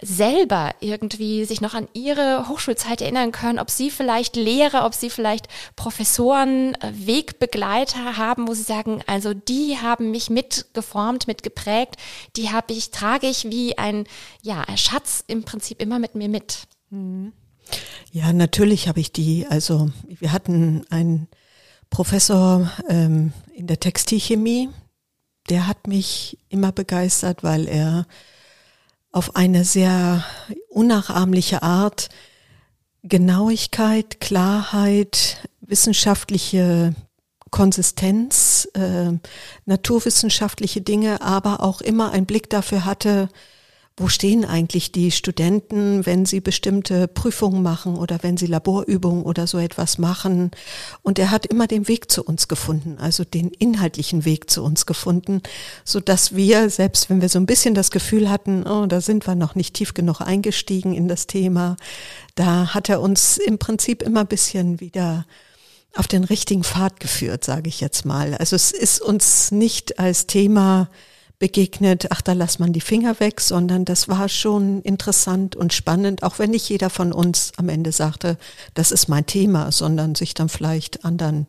selber 0.02 0.76
irgendwie 0.80 1.46
sich 1.46 1.60
noch 1.60 1.74
an 1.74 1.88
ihre 1.94 2.48
Hochschulzeit 2.48 3.02
erinnern 3.02 3.32
können, 3.32 3.58
ob 3.58 3.72
sie 3.72 3.90
vielleicht 3.90 4.36
Lehrer, 4.36 4.86
ob 4.86 4.94
sie 4.94 5.10
vielleicht 5.10 5.48
Professoren, 5.76 6.76
äh, 6.76 6.92
Wegbegleiter 6.94 8.18
haben, 8.18 8.48
wo 8.48 8.54
sie 8.54 8.62
sagen, 8.62 9.02
also 9.08 9.34
die 9.34 9.78
haben 9.82 10.12
mich 10.12 10.30
mitgeformt, 10.30 11.28
mitgeprägt, 11.28 11.96
die 12.36 12.52
habe 12.52 12.74
ich, 12.74 12.92
trage 12.92 13.28
ich 13.28 13.46
wie 13.46 13.78
ein, 13.78 14.06
ja, 14.44 14.62
ein 14.62 14.78
Schatz 14.78 15.24
im 15.26 15.44
Prinzip 15.44 15.82
immer 15.82 15.98
mit 15.98 16.14
mir 16.14 16.30
mit. 16.30 16.68
Mhm. 16.92 17.34
Ja, 18.12 18.32
natürlich 18.34 18.88
habe 18.88 19.00
ich 19.00 19.12
die. 19.12 19.48
Also 19.50 19.90
wir 20.08 20.32
hatten 20.32 20.86
einen 20.90 21.28
Professor 21.90 22.72
ähm, 22.88 23.34
in 23.54 23.66
der 23.66 23.80
Textilchemie, 23.80 24.70
der 25.50 25.66
hat 25.66 25.88
mich 25.88 26.38
immer 26.50 26.72
begeistert, 26.72 27.44
weil 27.44 27.68
er 27.68 28.06
auf 29.12 29.36
eine 29.36 29.66
sehr 29.66 30.24
unnachahmliche 30.70 31.64
Art 31.64 32.10
Genauigkeit, 33.04 34.20
Klarheit, 34.20 35.48
wissenschaftliche 35.62 36.94
Konsistenz, 37.52 38.68
äh, 38.74 39.14
naturwissenschaftliche 39.66 40.82
Dinge, 40.82 41.22
aber 41.22 41.64
auch 41.64 41.82
immer 41.82 42.12
einen 42.12 42.26
Blick 42.26 42.50
dafür 42.50 42.86
hatte, 42.86 43.30
wo 44.00 44.08
stehen 44.08 44.46
eigentlich 44.46 44.92
die 44.92 45.10
Studenten, 45.10 46.06
wenn 46.06 46.28
sie 46.28 46.40
bestimmte 46.40 47.08
Prüfungen 47.08 47.64
machen 47.64 47.96
oder 47.96 48.20
wenn 48.22 48.38
sie 48.38 48.46
Laborübungen 48.46 49.24
oder 49.24 49.48
so 49.48 49.58
etwas 49.58 49.98
machen. 49.98 50.52
Und 51.02 51.18
er 51.18 51.32
hat 51.32 51.48
immer 51.48 51.66
den 51.66 51.88
Weg 51.88 52.12
zu 52.12 52.24
uns 52.24 52.48
gefunden, 52.48 52.98
also 53.00 53.24
den 53.24 53.50
inhaltlichen 53.50 54.24
Weg 54.24 54.52
zu 54.52 54.64
uns 54.64 54.86
gefunden, 54.86 55.42
so 55.84 56.00
dass 56.00 56.36
wir, 56.36 56.70
selbst 56.70 57.10
wenn 57.10 57.22
wir 57.22 57.30
so 57.30 57.40
ein 57.40 57.48
bisschen 57.48 57.74
das 57.74 57.90
Gefühl 57.90 58.30
hatten, 58.30 58.68
oh, 58.68 58.86
da 58.86 59.02
sind 59.02 59.26
wir 59.26 59.34
noch 59.34 59.56
nicht 59.56 59.74
tief 59.74 59.96
genug 59.96 60.22
eingestiegen 60.22 60.94
in 60.94 61.08
das 61.08 61.26
Thema, 61.26 61.76
da 62.36 62.76
hat 62.76 62.90
er 62.90 63.02
uns 63.02 63.38
im 63.38 63.58
Prinzip 63.58 64.04
immer 64.04 64.22
ein 64.22 64.28
bisschen 64.28 64.80
wieder 64.80 65.26
auf 65.96 66.06
den 66.06 66.24
richtigen 66.24 66.64
Pfad 66.64 67.00
geführt, 67.00 67.44
sage 67.44 67.68
ich 67.68 67.82
jetzt 67.82 68.06
mal. 68.06 68.36
Also 68.36 68.56
es 68.56 68.72
ist 68.72 69.02
uns 69.02 69.52
nicht 69.52 69.98
als 69.98 70.28
Thema 70.28 70.88
begegnet, 71.40 72.08
ach, 72.12 72.22
da 72.22 72.34
lässt 72.34 72.60
man 72.60 72.74
die 72.74 72.82
Finger 72.82 73.20
weg, 73.20 73.42
sondern 73.42 73.86
das 73.86 74.08
war 74.08 74.28
schon 74.28 74.82
interessant 74.82 75.56
und 75.56 75.72
spannend, 75.74 76.24
auch 76.24 76.40
wenn 76.40 76.52
nicht 76.52 76.68
jeder 76.70 76.90
von 76.90 77.14
uns 77.14 77.52
am 77.58 77.70
Ende 77.70 77.92
sagte, 77.92 78.38
das 78.74 78.92
ist 78.92 79.08
mein 79.08 79.26
Thema, 79.26 79.72
sondern 79.72 80.16
sich 80.16 80.34
dann 80.34 80.50
vielleicht 80.50 81.06
anderen 81.06 81.48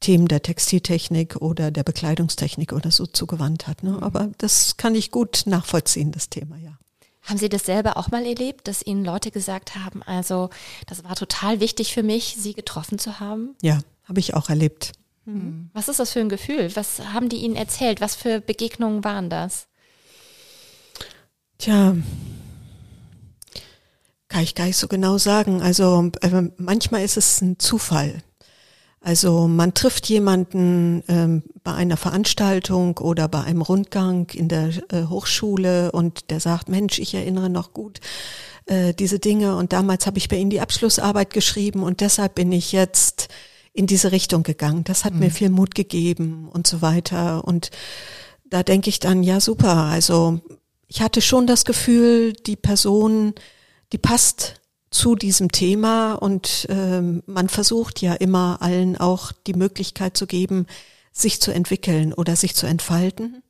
Themen 0.00 0.28
der 0.28 0.42
Textiltechnik 0.42 1.36
oder 1.36 1.70
der 1.70 1.84
Bekleidungstechnik 1.84 2.72
oder 2.72 2.90
so 2.90 3.06
zugewandt 3.06 3.66
hat. 3.66 3.82
Ne? 3.82 3.98
Aber 4.02 4.30
das 4.38 4.76
kann 4.76 4.94
ich 4.94 5.10
gut 5.10 5.44
nachvollziehen, 5.46 6.12
das 6.12 6.28
Thema, 6.28 6.56
ja. 6.58 6.76
Haben 7.22 7.38
Sie 7.38 7.48
das 7.48 7.64
selber 7.64 7.96
auch 7.96 8.10
mal 8.10 8.26
erlebt, 8.26 8.66
dass 8.66 8.84
Ihnen 8.84 9.04
Leute 9.04 9.30
gesagt 9.30 9.76
haben, 9.76 10.02
also 10.02 10.50
das 10.88 11.04
war 11.04 11.14
total 11.14 11.60
wichtig 11.60 11.94
für 11.94 12.02
mich, 12.02 12.36
Sie 12.36 12.52
getroffen 12.52 12.98
zu 12.98 13.20
haben? 13.20 13.54
Ja, 13.62 13.78
habe 14.04 14.18
ich 14.18 14.34
auch 14.34 14.48
erlebt. 14.48 14.92
Mhm. 15.24 15.70
Was 15.72 15.88
ist 15.88 16.00
das 16.00 16.12
für 16.12 16.20
ein 16.20 16.28
Gefühl? 16.28 16.70
Was 16.74 17.00
haben 17.12 17.28
die 17.28 17.38
Ihnen 17.38 17.56
erzählt? 17.56 18.00
Was 18.00 18.14
für 18.14 18.40
Begegnungen 18.40 19.04
waren 19.04 19.30
das? 19.30 19.68
Tja, 21.58 21.96
kann 24.28 24.42
ich 24.42 24.54
gar 24.54 24.64
nicht 24.64 24.78
so 24.78 24.88
genau 24.88 25.18
sagen. 25.18 25.62
Also 25.62 26.10
äh, 26.22 26.42
manchmal 26.56 27.04
ist 27.04 27.16
es 27.16 27.40
ein 27.40 27.58
Zufall. 27.58 28.22
Also 29.00 29.48
man 29.48 29.74
trifft 29.74 30.08
jemanden 30.08 31.02
ähm, 31.08 31.42
bei 31.64 31.74
einer 31.74 31.96
Veranstaltung 31.96 32.98
oder 32.98 33.26
bei 33.28 33.42
einem 33.42 33.62
Rundgang 33.62 34.30
in 34.30 34.48
der 34.48 34.70
äh, 34.90 35.06
Hochschule 35.08 35.90
und 35.90 36.30
der 36.30 36.38
sagt, 36.38 36.68
Mensch, 36.68 37.00
ich 37.00 37.14
erinnere 37.14 37.50
noch 37.50 37.72
gut 37.72 38.00
äh, 38.66 38.94
diese 38.94 39.18
Dinge 39.18 39.56
und 39.56 39.72
damals 39.72 40.06
habe 40.06 40.18
ich 40.18 40.28
bei 40.28 40.36
Ihnen 40.36 40.50
die 40.50 40.60
Abschlussarbeit 40.60 41.32
geschrieben 41.32 41.82
und 41.82 42.00
deshalb 42.00 42.34
bin 42.34 42.52
ich 42.52 42.72
jetzt 42.72 43.28
in 43.72 43.86
diese 43.86 44.12
Richtung 44.12 44.42
gegangen. 44.42 44.84
Das 44.84 45.04
hat 45.04 45.14
mhm. 45.14 45.20
mir 45.20 45.30
viel 45.30 45.50
Mut 45.50 45.74
gegeben 45.74 46.48
und 46.48 46.66
so 46.66 46.82
weiter. 46.82 47.44
Und 47.44 47.70
da 48.44 48.62
denke 48.62 48.90
ich 48.90 49.00
dann, 49.00 49.22
ja 49.22 49.40
super, 49.40 49.76
also 49.76 50.40
ich 50.88 51.00
hatte 51.00 51.22
schon 51.22 51.46
das 51.46 51.64
Gefühl, 51.64 52.34
die 52.34 52.56
Person, 52.56 53.34
die 53.92 53.98
passt 53.98 54.60
zu 54.90 55.16
diesem 55.16 55.50
Thema 55.50 56.14
und 56.14 56.66
ähm, 56.68 57.22
man 57.24 57.48
versucht 57.48 58.02
ja 58.02 58.12
immer 58.12 58.58
allen 58.60 58.98
auch 58.98 59.32
die 59.46 59.54
Möglichkeit 59.54 60.18
zu 60.18 60.26
geben, 60.26 60.66
sich 61.12 61.40
zu 61.40 61.50
entwickeln 61.50 62.12
oder 62.12 62.36
sich 62.36 62.54
zu 62.54 62.66
entfalten. 62.66 63.42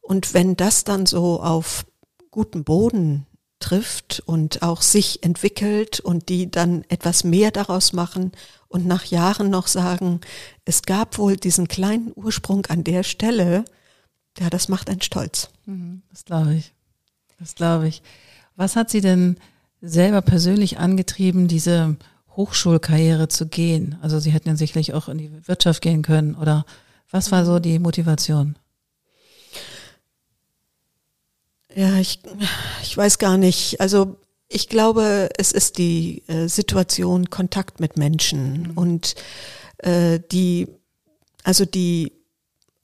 Und 0.00 0.32
wenn 0.32 0.56
das 0.56 0.84
dann 0.84 1.04
so 1.04 1.42
auf 1.42 1.84
guten 2.30 2.64
Boden 2.64 3.26
trifft 3.60 4.22
und 4.26 4.62
auch 4.62 4.82
sich 4.82 5.22
entwickelt 5.22 6.00
und 6.00 6.28
die 6.28 6.50
dann 6.50 6.84
etwas 6.88 7.24
mehr 7.24 7.50
daraus 7.50 7.92
machen 7.92 8.32
und 8.68 8.86
nach 8.86 9.04
Jahren 9.04 9.50
noch 9.50 9.66
sagen, 9.66 10.20
es 10.64 10.82
gab 10.82 11.18
wohl 11.18 11.36
diesen 11.36 11.68
kleinen 11.68 12.12
Ursprung 12.14 12.66
an 12.66 12.84
der 12.84 13.02
Stelle, 13.02 13.64
ja, 14.38 14.50
das 14.50 14.68
macht 14.68 14.88
einen 14.88 15.02
stolz. 15.02 15.50
Mhm, 15.66 16.02
das 16.10 16.24
glaube 16.24 16.54
ich. 16.54 16.72
Das 17.38 17.54
glaube 17.54 17.88
ich. 17.88 18.02
Was 18.56 18.76
hat 18.76 18.90
Sie 18.90 19.00
denn 19.00 19.36
selber 19.80 20.22
persönlich 20.22 20.78
angetrieben, 20.78 21.48
diese 21.48 21.96
Hochschulkarriere 22.30 23.28
zu 23.28 23.46
gehen? 23.46 23.96
Also 24.02 24.18
Sie 24.18 24.30
hätten 24.30 24.48
ja 24.48 24.56
sicherlich 24.56 24.94
auch 24.94 25.08
in 25.08 25.18
die 25.18 25.48
Wirtschaft 25.48 25.82
gehen 25.82 26.02
können 26.02 26.34
oder 26.34 26.64
was 27.10 27.32
war 27.32 27.44
so 27.44 27.58
die 27.58 27.78
Motivation? 27.78 28.56
Ja, 31.78 31.96
ich, 31.98 32.18
ich 32.82 32.96
weiß 32.96 33.18
gar 33.18 33.36
nicht. 33.36 33.80
Also 33.80 34.16
ich 34.48 34.68
glaube, 34.68 35.28
es 35.38 35.52
ist 35.52 35.78
die 35.78 36.24
äh, 36.26 36.48
Situation 36.48 37.30
Kontakt 37.30 37.78
mit 37.78 37.96
Menschen 37.96 38.62
mhm. 38.62 38.70
und 38.74 39.14
äh, 39.78 40.18
die, 40.32 40.66
also 41.44 41.64
die 41.64 42.10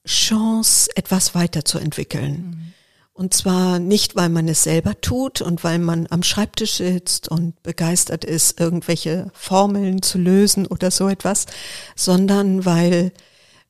Chance, 0.06 0.90
etwas 0.94 1.34
weiterzuentwickeln. 1.34 2.32
Mhm. 2.32 2.72
Und 3.14 3.34
zwar 3.34 3.80
nicht, 3.80 4.14
weil 4.14 4.28
man 4.28 4.46
es 4.46 4.62
selber 4.62 5.00
tut 5.00 5.40
und 5.40 5.64
weil 5.64 5.80
man 5.80 6.06
am 6.10 6.22
Schreibtisch 6.22 6.74
sitzt 6.74 7.26
und 7.26 7.60
begeistert 7.64 8.24
ist, 8.24 8.60
irgendwelche 8.60 9.28
Formeln 9.34 10.02
zu 10.02 10.18
lösen 10.18 10.68
oder 10.68 10.92
so 10.92 11.08
etwas, 11.08 11.46
sondern 11.96 12.64
weil 12.64 13.10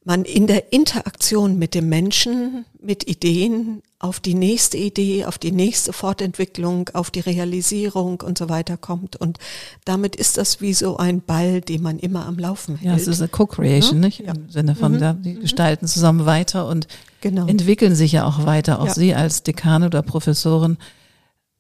man 0.05 0.25
in 0.25 0.47
der 0.47 0.73
Interaktion 0.73 1.59
mit 1.59 1.75
dem 1.75 1.89
Menschen, 1.89 2.67
mit 2.81 3.09
Ideen 3.09 3.83
auf 3.99 4.21
die 4.21 4.35
nächste 4.35 4.77
Idee, 4.77 5.25
auf 5.25 5.39
die 5.39 5.51
nächste 5.51 5.95
Fortentwicklung, 5.95 6.91
auf 6.93 7.11
die 7.11 7.21
Realisierung 7.21 8.21
und 8.21 8.37
so 8.37 8.51
weiter 8.51 8.77
kommt. 8.77 9.17
Und 9.17 9.39
damit 9.87 10.15
ist 10.15 10.37
das 10.37 10.61
wie 10.61 10.75
so 10.75 10.99
ein 10.99 11.23
Ball, 11.23 11.63
den 11.63 11.81
man 11.81 11.99
immer 11.99 12.27
am 12.27 12.39
Laufen 12.39 12.77
hält. 12.77 12.91
Ja, 12.91 12.97
es 12.97 13.09
ist 13.09 13.21
eine 13.21 13.29
Co-Creation, 13.29 14.03
ja? 14.03 14.07
nicht? 14.07 14.21
Im 14.21 14.51
Sinne 14.51 14.75
von, 14.75 14.93
mhm. 14.93 15.01
da, 15.01 15.13
die 15.15 15.35
mhm. 15.35 15.41
gestalten 15.41 15.87
zusammen 15.87 16.27
weiter 16.27 16.69
und 16.69 16.87
genau. 17.23 17.47
entwickeln 17.47 17.95
sich 17.95 18.13
ja 18.13 18.27
auch 18.27 18.45
weiter. 18.45 18.81
Auch 18.81 18.89
ja. 18.89 18.95
Sie 18.95 19.15
als 19.15 19.43
Dekane 19.43 19.87
oder 19.87 20.03
Professorin 20.03 20.77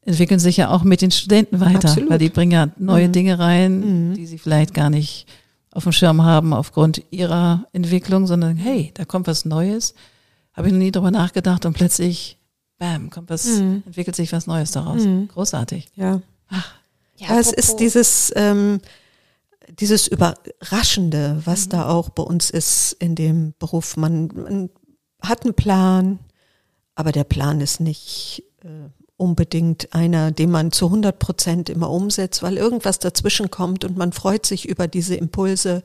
entwickeln 0.03 0.41
sich 0.41 0.59
ja 0.59 0.69
auch 0.69 0.85
mit 0.85 1.01
den 1.01 1.11
Studenten 1.11 1.61
weiter, 1.61 1.89
Absolut. 1.89 2.11
weil 2.11 2.19
die 2.19 2.29
bringen 2.29 2.53
ja 2.53 2.69
neue 2.77 3.09
mhm. 3.09 3.13
Dinge 3.13 3.39
rein, 3.39 4.11
mhm. 4.11 4.15
die 4.15 4.27
sie 4.27 4.37
vielleicht 4.37 4.75
gar 4.75 4.91
nicht 4.91 5.27
auf 5.75 5.83
dem 5.83 5.93
Schirm 5.93 6.23
haben 6.23 6.53
aufgrund 6.53 7.03
ihrer 7.11 7.67
Entwicklung, 7.73 8.27
sondern 8.27 8.57
hey, 8.57 8.93
da 8.95 9.05
kommt 9.05 9.27
was 9.27 9.45
Neues. 9.45 9.95
Habe 10.53 10.69
ich 10.69 10.73
noch 10.73 10.79
nie 10.79 10.93
drüber 10.93 11.11
nachgedacht 11.11 11.67
und 11.67 11.73
plötzlich, 11.73 12.39
bam, 12.79 13.11
kommt 13.11 13.29
was, 13.29 13.47
mhm. 13.47 13.83
entwickelt 13.85 14.17
sich 14.17 14.33
was 14.33 14.47
Neues 14.47 14.71
daraus. 14.71 15.03
Mhm. 15.03 15.29
Großartig. 15.29 15.89
Ja. 15.97 16.23
Ach. 16.49 16.75
Ja, 17.17 17.39
es 17.39 17.53
ist 17.53 17.77
dieses, 17.77 18.33
ähm, 18.35 18.81
dieses 19.69 20.09
Überraschende, 20.09 21.41
was 21.45 21.67
mhm. 21.67 21.71
da 21.71 21.89
auch 21.89 22.11
bei 22.11 22.23
uns 22.23 22.51
ist 22.51 22.97
in 22.99 23.15
dem 23.15 23.55
Beruf. 23.59 23.97
Man, 23.97 24.29
man 24.29 24.71
hat 25.21 25.45
einen 25.45 25.55
Plan, 25.55 26.19
aber 26.95 27.13
der 27.13 27.25
Plan 27.25 27.61
ist 27.61 27.81
nicht 27.81 28.45
äh, 28.63 28.91
unbedingt 29.17 29.95
einer, 29.95 30.33
den 30.33 30.51
man 30.51 30.73
zu 30.73 30.87
100 30.87 31.19
Prozent 31.19 31.71
immer 31.71 31.91
umsetzt, 31.91 32.43
weil 32.43 32.57
irgendwas 32.57 32.99
dazwischen 32.99 33.51
kommt 33.51 33.85
und 33.85 33.97
man 33.97 34.13
freut 34.13 34.45
sich 34.47 34.69
über 34.69 34.89
diese 34.89 35.15
Impulse, 35.15 35.83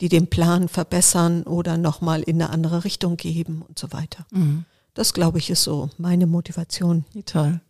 die 0.00 0.08
den 0.08 0.28
Plan 0.28 0.68
verbessern 0.68 1.44
oder 1.44 1.76
nochmal 1.76 2.22
in 2.22 2.42
eine 2.42 2.50
andere 2.50 2.84
Richtung 2.84 3.16
geben 3.16 3.62
und 3.66 3.78
so 3.78 3.92
weiter. 3.92 4.26
Mhm. 4.32 4.64
Das, 4.94 5.14
glaube 5.14 5.38
ich, 5.38 5.48
ist 5.48 5.62
so 5.62 5.90
meine 5.96 6.26
Motivation. 6.26 7.04
Toll. 7.24 7.60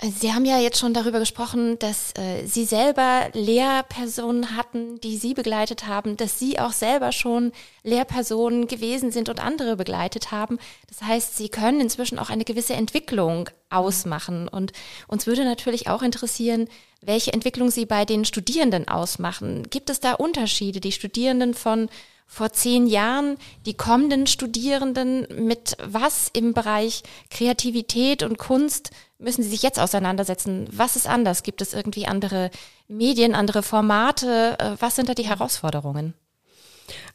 Sie 0.00 0.32
haben 0.32 0.44
ja 0.44 0.60
jetzt 0.60 0.78
schon 0.78 0.94
darüber 0.94 1.18
gesprochen, 1.18 1.76
dass 1.80 2.12
äh, 2.16 2.46
Sie 2.46 2.64
selber 2.64 3.30
Lehrpersonen 3.32 4.56
hatten, 4.56 5.00
die 5.00 5.16
Sie 5.16 5.34
begleitet 5.34 5.88
haben, 5.88 6.16
dass 6.16 6.38
Sie 6.38 6.60
auch 6.60 6.70
selber 6.70 7.10
schon 7.10 7.50
Lehrpersonen 7.82 8.68
gewesen 8.68 9.10
sind 9.10 9.28
und 9.28 9.42
andere 9.42 9.74
begleitet 9.74 10.30
haben. 10.30 10.58
Das 10.86 11.02
heißt, 11.02 11.36
Sie 11.36 11.48
können 11.48 11.80
inzwischen 11.80 12.20
auch 12.20 12.30
eine 12.30 12.44
gewisse 12.44 12.74
Entwicklung 12.74 13.50
ausmachen. 13.70 14.46
Und 14.46 14.70
uns 15.08 15.26
würde 15.26 15.44
natürlich 15.44 15.88
auch 15.88 16.02
interessieren, 16.02 16.68
welche 17.02 17.32
Entwicklung 17.32 17.72
Sie 17.72 17.84
bei 17.84 18.04
den 18.04 18.24
Studierenden 18.24 18.86
ausmachen. 18.86 19.68
Gibt 19.68 19.90
es 19.90 19.98
da 19.98 20.12
Unterschiede? 20.12 20.78
Die 20.78 20.92
Studierenden 20.92 21.54
von 21.54 21.88
vor 22.28 22.52
zehn 22.52 22.86
Jahren 22.86 23.38
die 23.66 23.74
kommenden 23.74 24.26
Studierenden 24.26 25.26
mit 25.46 25.76
was 25.82 26.30
im 26.32 26.52
Bereich 26.52 27.02
Kreativität 27.30 28.22
und 28.22 28.38
Kunst 28.38 28.90
müssen 29.18 29.42
sie 29.42 29.48
sich 29.48 29.62
jetzt 29.62 29.80
auseinandersetzen? 29.80 30.68
Was 30.70 30.94
ist 30.94 31.08
anders? 31.08 31.42
Gibt 31.42 31.62
es 31.62 31.72
irgendwie 31.72 32.06
andere 32.06 32.50
Medien, 32.86 33.34
andere 33.34 33.62
Formate? 33.62 34.56
Äh, 34.60 34.76
was 34.78 34.94
sind 34.94 35.08
da 35.08 35.14
die 35.14 35.26
Herausforderungen? 35.26 36.14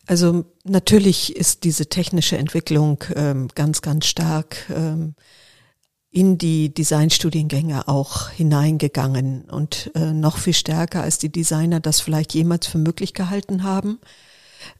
Also 0.08 0.46
natürlich 0.63 1.36
ist 1.36 1.63
diese 1.63 1.88
technische 1.88 2.38
Entwicklung 2.38 3.03
ähm, 3.15 3.48
ganz, 3.55 3.82
ganz 3.82 4.08
stark 4.08 4.70
ähm, 4.70 5.15
in 6.10 6.38
die 6.38 6.74
Designstudiengänge 6.74 7.88
auch 7.88 8.29
hineingegangen 8.29 9.50
und 9.50 9.91
äh, 9.96 10.12
noch 10.12 10.38
viel 10.38 10.53
stärker, 10.53 11.01
als 11.01 11.20
die 11.20 11.32
Designer 11.32 11.79
das 11.79 12.01
vielleicht 12.01 12.34
jemals 12.34 12.67
für 12.67 12.77
möglich 12.79 13.13
gehalten 13.13 13.63
haben. 13.63 14.00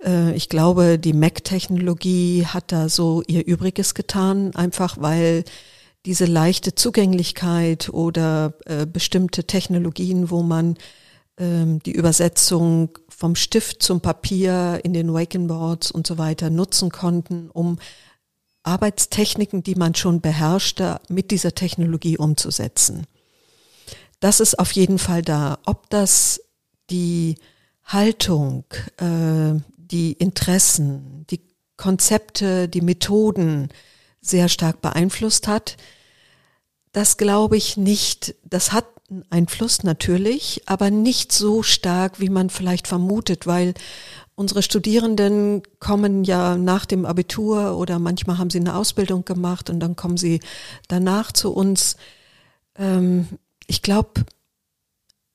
Äh, 0.03 0.33
ich 0.35 0.49
glaube, 0.49 0.99
die 0.99 1.13
Mac-Technologie 1.13 2.45
hat 2.45 2.71
da 2.71 2.89
so 2.89 3.23
ihr 3.27 3.45
Übriges 3.45 3.93
getan, 3.93 4.55
einfach 4.55 4.97
weil 4.99 5.43
diese 6.05 6.25
leichte 6.25 6.75
Zugänglichkeit 6.75 7.89
oder 7.89 8.53
äh, 8.65 8.85
bestimmte 8.85 9.45
Technologien, 9.45 10.29
wo 10.29 10.43
man 10.43 10.75
ähm, 11.37 11.79
die 11.83 11.93
Übersetzung 11.93 12.97
vom 13.09 13.35
Stift 13.35 13.81
zum 13.81 14.01
Papier 14.01 14.81
in 14.83 14.93
den 14.93 15.13
Wakenboards 15.13 15.91
und 15.91 16.05
so 16.05 16.17
weiter 16.17 16.49
nutzen 16.49 16.89
konnten, 16.89 17.49
um 17.49 17.79
Arbeitstechniken, 18.63 19.63
die 19.63 19.75
man 19.75 19.95
schon 19.95 20.21
beherrschte, 20.21 20.99
mit 21.09 21.31
dieser 21.31 21.53
Technologie 21.53 22.17
umzusetzen. 22.17 23.07
Das 24.19 24.39
ist 24.39 24.57
auf 24.57 24.71
jeden 24.71 24.99
Fall 24.99 25.21
da. 25.21 25.59
Ob 25.65 25.89
das 25.89 26.41
die 26.89 27.35
Haltung, 27.83 28.63
äh, 28.97 29.59
die 29.93 30.13
Interessen, 30.13 31.25
die 31.29 31.41
Konzepte, 31.77 32.67
die 32.67 32.81
Methoden 32.81 33.69
sehr 34.21 34.50
stark 34.50 34.81
beeinflusst 34.81 35.47
hat, 35.47 35.77
das 36.91 37.17
glaube 37.17 37.57
ich 37.57 37.77
nicht. 37.77 38.35
Das 38.43 38.71
hat 38.71 38.85
einen 39.09 39.25
Einfluss 39.29 39.83
natürlich, 39.83 40.63
aber 40.65 40.89
nicht 40.89 41.31
so 41.31 41.63
stark, 41.63 42.19
wie 42.19 42.29
man 42.29 42.50
vielleicht 42.50 42.88
vermutet, 42.88 43.45
weil 43.47 43.73
unsere 44.35 44.63
Studierenden 44.63 45.62
kommen 45.79 46.23
ja 46.23 46.57
nach 46.57 46.85
dem 46.85 47.05
Abitur 47.05 47.77
oder 47.77 48.00
manchmal 48.00 48.38
haben 48.38 48.50
sie 48.50 48.59
eine 48.59 48.75
Ausbildung 48.75 49.25
gemacht 49.25 49.69
und 49.69 49.79
dann 49.79 49.95
kommen 49.95 50.17
sie 50.17 50.39
danach 50.88 51.31
zu 51.31 51.53
uns. 51.53 51.97
Ähm, 52.77 53.27
ich 53.67 53.81
glaube, 53.81 54.25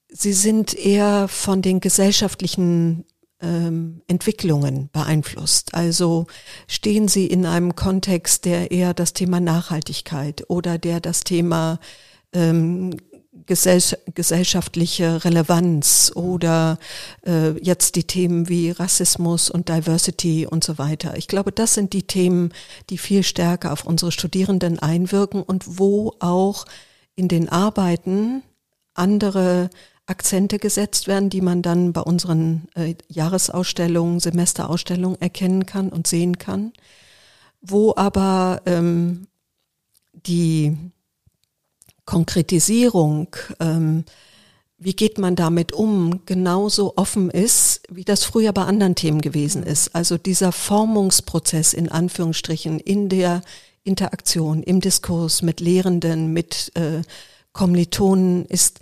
sie 0.08 0.32
sind 0.32 0.74
eher 0.74 1.28
von 1.28 1.62
den 1.62 1.80
gesellschaftlichen 1.80 3.04
ähm, 3.40 4.02
Entwicklungen 4.08 4.90
beeinflusst. 4.92 5.74
Also 5.74 6.26
stehen 6.66 7.08
sie 7.08 7.26
in 7.26 7.46
einem 7.46 7.74
Kontext, 7.76 8.44
der 8.44 8.70
eher 8.70 8.94
das 8.94 9.12
Thema 9.12 9.40
Nachhaltigkeit 9.40 10.44
oder 10.48 10.78
der 10.78 11.00
das 11.00 11.20
Thema 11.20 11.78
ähm, 12.32 12.96
gesell 13.46 13.80
gesellschaftliche 14.14 15.24
Relevanz 15.24 16.12
oder 16.14 16.78
äh, 17.26 17.52
jetzt 17.62 17.96
die 17.96 18.04
Themen 18.04 18.48
wie 18.48 18.70
Rassismus 18.70 19.50
und 19.50 19.68
Diversity 19.68 20.46
und 20.46 20.64
so 20.64 20.78
weiter. 20.78 21.16
Ich 21.16 21.28
glaube, 21.28 21.52
das 21.52 21.74
sind 21.74 21.92
die 21.92 22.02
Themen, 22.02 22.52
die 22.90 22.98
viel 22.98 23.22
stärker 23.22 23.72
auf 23.72 23.84
unsere 23.84 24.12
Studierenden 24.12 24.78
einwirken 24.78 25.42
und 25.42 25.78
wo 25.78 26.14
auch 26.20 26.66
in 27.14 27.28
den 27.28 27.48
Arbeiten 27.48 28.42
andere 28.94 29.70
Akzente 30.08 30.58
gesetzt 30.58 31.06
werden, 31.06 31.30
die 31.30 31.40
man 31.40 31.62
dann 31.62 31.92
bei 31.92 32.00
unseren 32.00 32.68
äh, 32.74 32.94
Jahresausstellungen, 33.08 34.20
Semesterausstellungen 34.20 35.20
erkennen 35.20 35.66
kann 35.66 35.90
und 35.90 36.06
sehen 36.06 36.38
kann, 36.38 36.72
wo 37.60 37.94
aber 37.96 38.62
ähm, 38.66 39.26
die 40.12 40.76
Konkretisierung, 42.04 43.28
ähm, 43.60 44.04
wie 44.78 44.94
geht 44.94 45.18
man 45.18 45.36
damit 45.36 45.72
um, 45.72 46.24
genauso 46.24 46.94
offen 46.96 47.30
ist, 47.30 47.82
wie 47.90 48.04
das 48.04 48.24
früher 48.24 48.52
bei 48.52 48.64
anderen 48.64 48.94
Themen 48.94 49.20
gewesen 49.20 49.62
ist. 49.62 49.94
Also 49.94 50.16
dieser 50.16 50.52
Formungsprozess 50.52 51.74
in 51.74 51.88
Anführungsstrichen 51.88 52.80
in 52.80 53.08
der 53.08 53.42
Interaktion, 53.84 54.62
im 54.62 54.80
Diskurs 54.80 55.42
mit 55.42 55.60
Lehrenden, 55.60 56.32
mit 56.32 56.72
äh, 56.76 57.02
Kommilitonen 57.52 58.46
ist 58.46 58.80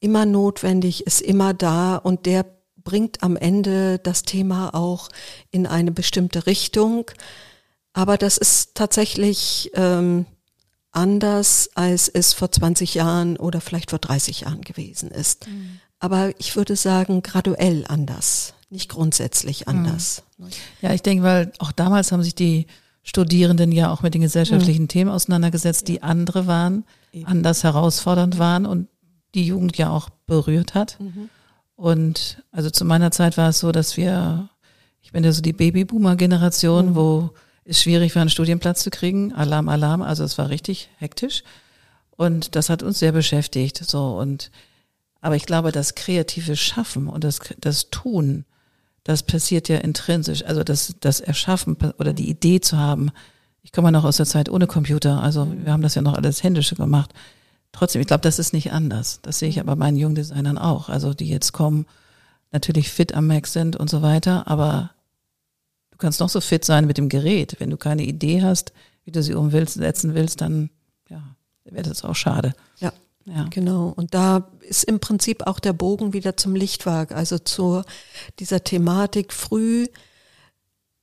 immer 0.00 0.26
notwendig, 0.26 1.06
ist 1.06 1.20
immer 1.20 1.54
da 1.54 1.96
und 1.96 2.26
der 2.26 2.44
bringt 2.76 3.22
am 3.22 3.36
Ende 3.36 3.98
das 3.98 4.22
Thema 4.22 4.74
auch 4.74 5.08
in 5.50 5.66
eine 5.66 5.92
bestimmte 5.92 6.46
Richtung. 6.46 7.10
Aber 7.92 8.16
das 8.16 8.38
ist 8.38 8.74
tatsächlich 8.74 9.70
ähm, 9.74 10.26
anders, 10.90 11.70
als 11.74 12.08
es 12.08 12.32
vor 12.32 12.50
20 12.50 12.94
Jahren 12.94 13.36
oder 13.36 13.60
vielleicht 13.60 13.90
vor 13.90 13.98
30 13.98 14.42
Jahren 14.42 14.62
gewesen 14.62 15.10
ist. 15.10 15.46
Mhm. 15.48 15.80
Aber 15.98 16.32
ich 16.38 16.56
würde 16.56 16.76
sagen, 16.76 17.22
graduell 17.22 17.84
anders, 17.88 18.54
nicht 18.70 18.88
grundsätzlich 18.88 19.66
mhm. 19.66 19.68
anders. 19.68 20.22
Ja, 20.80 20.94
ich 20.94 21.02
denke, 21.02 21.24
weil 21.24 21.52
auch 21.58 21.72
damals 21.72 22.12
haben 22.12 22.22
sich 22.22 22.34
die 22.34 22.66
Studierenden 23.02 23.72
ja 23.72 23.92
auch 23.92 24.02
mit 24.02 24.14
den 24.14 24.22
gesellschaftlichen 24.22 24.82
mhm. 24.82 24.88
Themen 24.88 25.10
auseinandergesetzt, 25.10 25.88
die 25.88 26.02
andere 26.02 26.46
waren, 26.46 26.84
Eben. 27.12 27.26
anders 27.26 27.64
herausfordernd 27.64 28.38
waren 28.38 28.66
und 28.66 28.88
die 29.34 29.46
Jugend 29.46 29.76
ja 29.78 29.90
auch 29.90 30.08
berührt 30.26 30.74
hat. 30.74 30.98
Mhm. 31.00 31.28
Und 31.76 32.42
also 32.50 32.70
zu 32.70 32.84
meiner 32.84 33.10
Zeit 33.10 33.36
war 33.36 33.50
es 33.50 33.60
so, 33.60 33.72
dass 33.72 33.96
wir, 33.96 34.48
ich 35.00 35.12
bin 35.12 35.24
ja 35.24 35.32
so 35.32 35.42
die 35.42 35.52
Babyboomer-Generation, 35.52 36.90
mhm. 36.90 36.94
wo 36.94 37.30
es 37.64 37.82
schwierig 37.82 38.14
war, 38.14 38.22
einen 38.22 38.30
Studienplatz 38.30 38.82
zu 38.82 38.90
kriegen. 38.90 39.32
Alarm, 39.32 39.68
Alarm. 39.68 40.02
Also 40.02 40.24
es 40.24 40.38
war 40.38 40.48
richtig 40.48 40.88
hektisch. 40.96 41.44
Und 42.10 42.56
das 42.56 42.68
hat 42.68 42.82
uns 42.82 42.98
sehr 42.98 43.12
beschäftigt. 43.12 43.76
So 43.76 44.18
und 44.18 44.50
aber 45.20 45.36
ich 45.36 45.46
glaube, 45.46 45.72
das 45.72 45.94
kreative 45.94 46.56
Schaffen 46.56 47.08
und 47.08 47.24
das, 47.24 47.40
das 47.58 47.90
Tun, 47.90 48.44
das 49.04 49.22
passiert 49.22 49.68
ja 49.68 49.78
intrinsisch. 49.78 50.44
Also 50.44 50.64
das, 50.64 50.94
das 51.00 51.20
Erschaffen 51.20 51.76
oder 51.98 52.12
die 52.12 52.28
Idee 52.28 52.60
zu 52.60 52.76
haben. 52.76 53.10
Ich 53.62 53.72
komme 53.72 53.90
noch 53.92 54.04
aus 54.04 54.18
der 54.18 54.26
Zeit 54.26 54.48
ohne 54.48 54.66
Computer. 54.66 55.22
Also 55.22 55.44
mhm. 55.44 55.64
wir 55.64 55.72
haben 55.72 55.82
das 55.82 55.94
ja 55.94 56.02
noch 56.02 56.14
alles 56.14 56.42
händisch 56.42 56.74
gemacht. 56.74 57.12
Trotzdem, 57.72 58.00
ich 58.00 58.06
glaube, 58.06 58.22
das 58.22 58.38
ist 58.38 58.52
nicht 58.52 58.72
anders. 58.72 59.20
Das 59.22 59.38
sehe 59.38 59.48
ich 59.48 59.60
aber 59.60 59.76
meinen 59.76 59.96
jungen 59.96 60.14
Designern 60.14 60.58
auch. 60.58 60.88
Also 60.88 61.14
die 61.14 61.28
jetzt 61.28 61.52
kommen, 61.52 61.86
natürlich 62.50 62.90
fit 62.90 63.14
am 63.14 63.26
Mac 63.26 63.46
sind 63.46 63.76
und 63.76 63.90
so 63.90 64.02
weiter, 64.02 64.48
aber 64.48 64.90
du 65.90 65.98
kannst 65.98 66.20
noch 66.20 66.28
so 66.28 66.40
fit 66.40 66.64
sein 66.64 66.86
mit 66.86 66.98
dem 66.98 67.08
Gerät. 67.08 67.56
Wenn 67.58 67.70
du 67.70 67.76
keine 67.76 68.04
Idee 68.04 68.42
hast, 68.42 68.72
wie 69.04 69.12
du 69.12 69.22
sie 69.22 69.34
umsetzen 69.34 70.14
willst, 70.14 70.40
dann 70.40 70.70
ja, 71.08 71.22
wäre 71.64 71.88
das 71.88 72.04
auch 72.04 72.16
schade. 72.16 72.54
Ja. 72.78 72.92
Ja. 73.24 73.46
Genau. 73.50 73.92
Und 73.94 74.14
da 74.14 74.48
ist 74.60 74.84
im 74.84 75.00
Prinzip 75.00 75.46
auch 75.46 75.60
der 75.60 75.74
Bogen 75.74 76.14
wieder 76.14 76.36
zum 76.36 76.54
Lichtwerk, 76.54 77.12
also 77.12 77.38
zu 77.38 77.82
dieser 78.38 78.64
Thematik 78.64 79.34
früh 79.34 79.86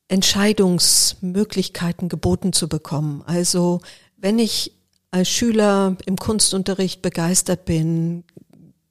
Entscheidungsmöglichkeiten 0.08 2.10
geboten 2.10 2.54
zu 2.54 2.68
bekommen. 2.68 3.24
Also 3.26 3.82
wenn 4.18 4.38
ich 4.40 4.72
als 5.16 5.30
Schüler 5.30 5.96
im 6.06 6.18
Kunstunterricht 6.18 7.02
begeistert 7.02 7.64
bin, 7.64 8.26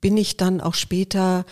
bin 0.01 0.17
ich 0.17 0.39
dann 0.39 0.63
auch 0.63 0.73
später 0.73 1.45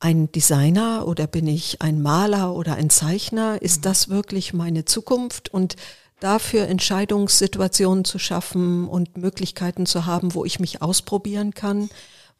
ein 0.00 0.32
Designer 0.32 1.06
oder 1.06 1.28
bin 1.28 1.46
ich 1.46 1.80
ein 1.80 2.02
Maler 2.02 2.56
oder 2.56 2.74
ein 2.74 2.90
Zeichner? 2.90 3.62
Ist 3.62 3.78
mhm. 3.78 3.82
das 3.82 4.08
wirklich 4.08 4.52
meine 4.52 4.86
Zukunft? 4.86 5.54
Und 5.54 5.76
dafür 6.18 6.66
Entscheidungssituationen 6.66 8.04
zu 8.04 8.18
schaffen 8.18 8.88
und 8.88 9.16
Möglichkeiten 9.16 9.86
zu 9.86 10.04
haben, 10.04 10.34
wo 10.34 10.44
ich 10.44 10.58
mich 10.58 10.82
ausprobieren 10.82 11.54
kann, 11.54 11.90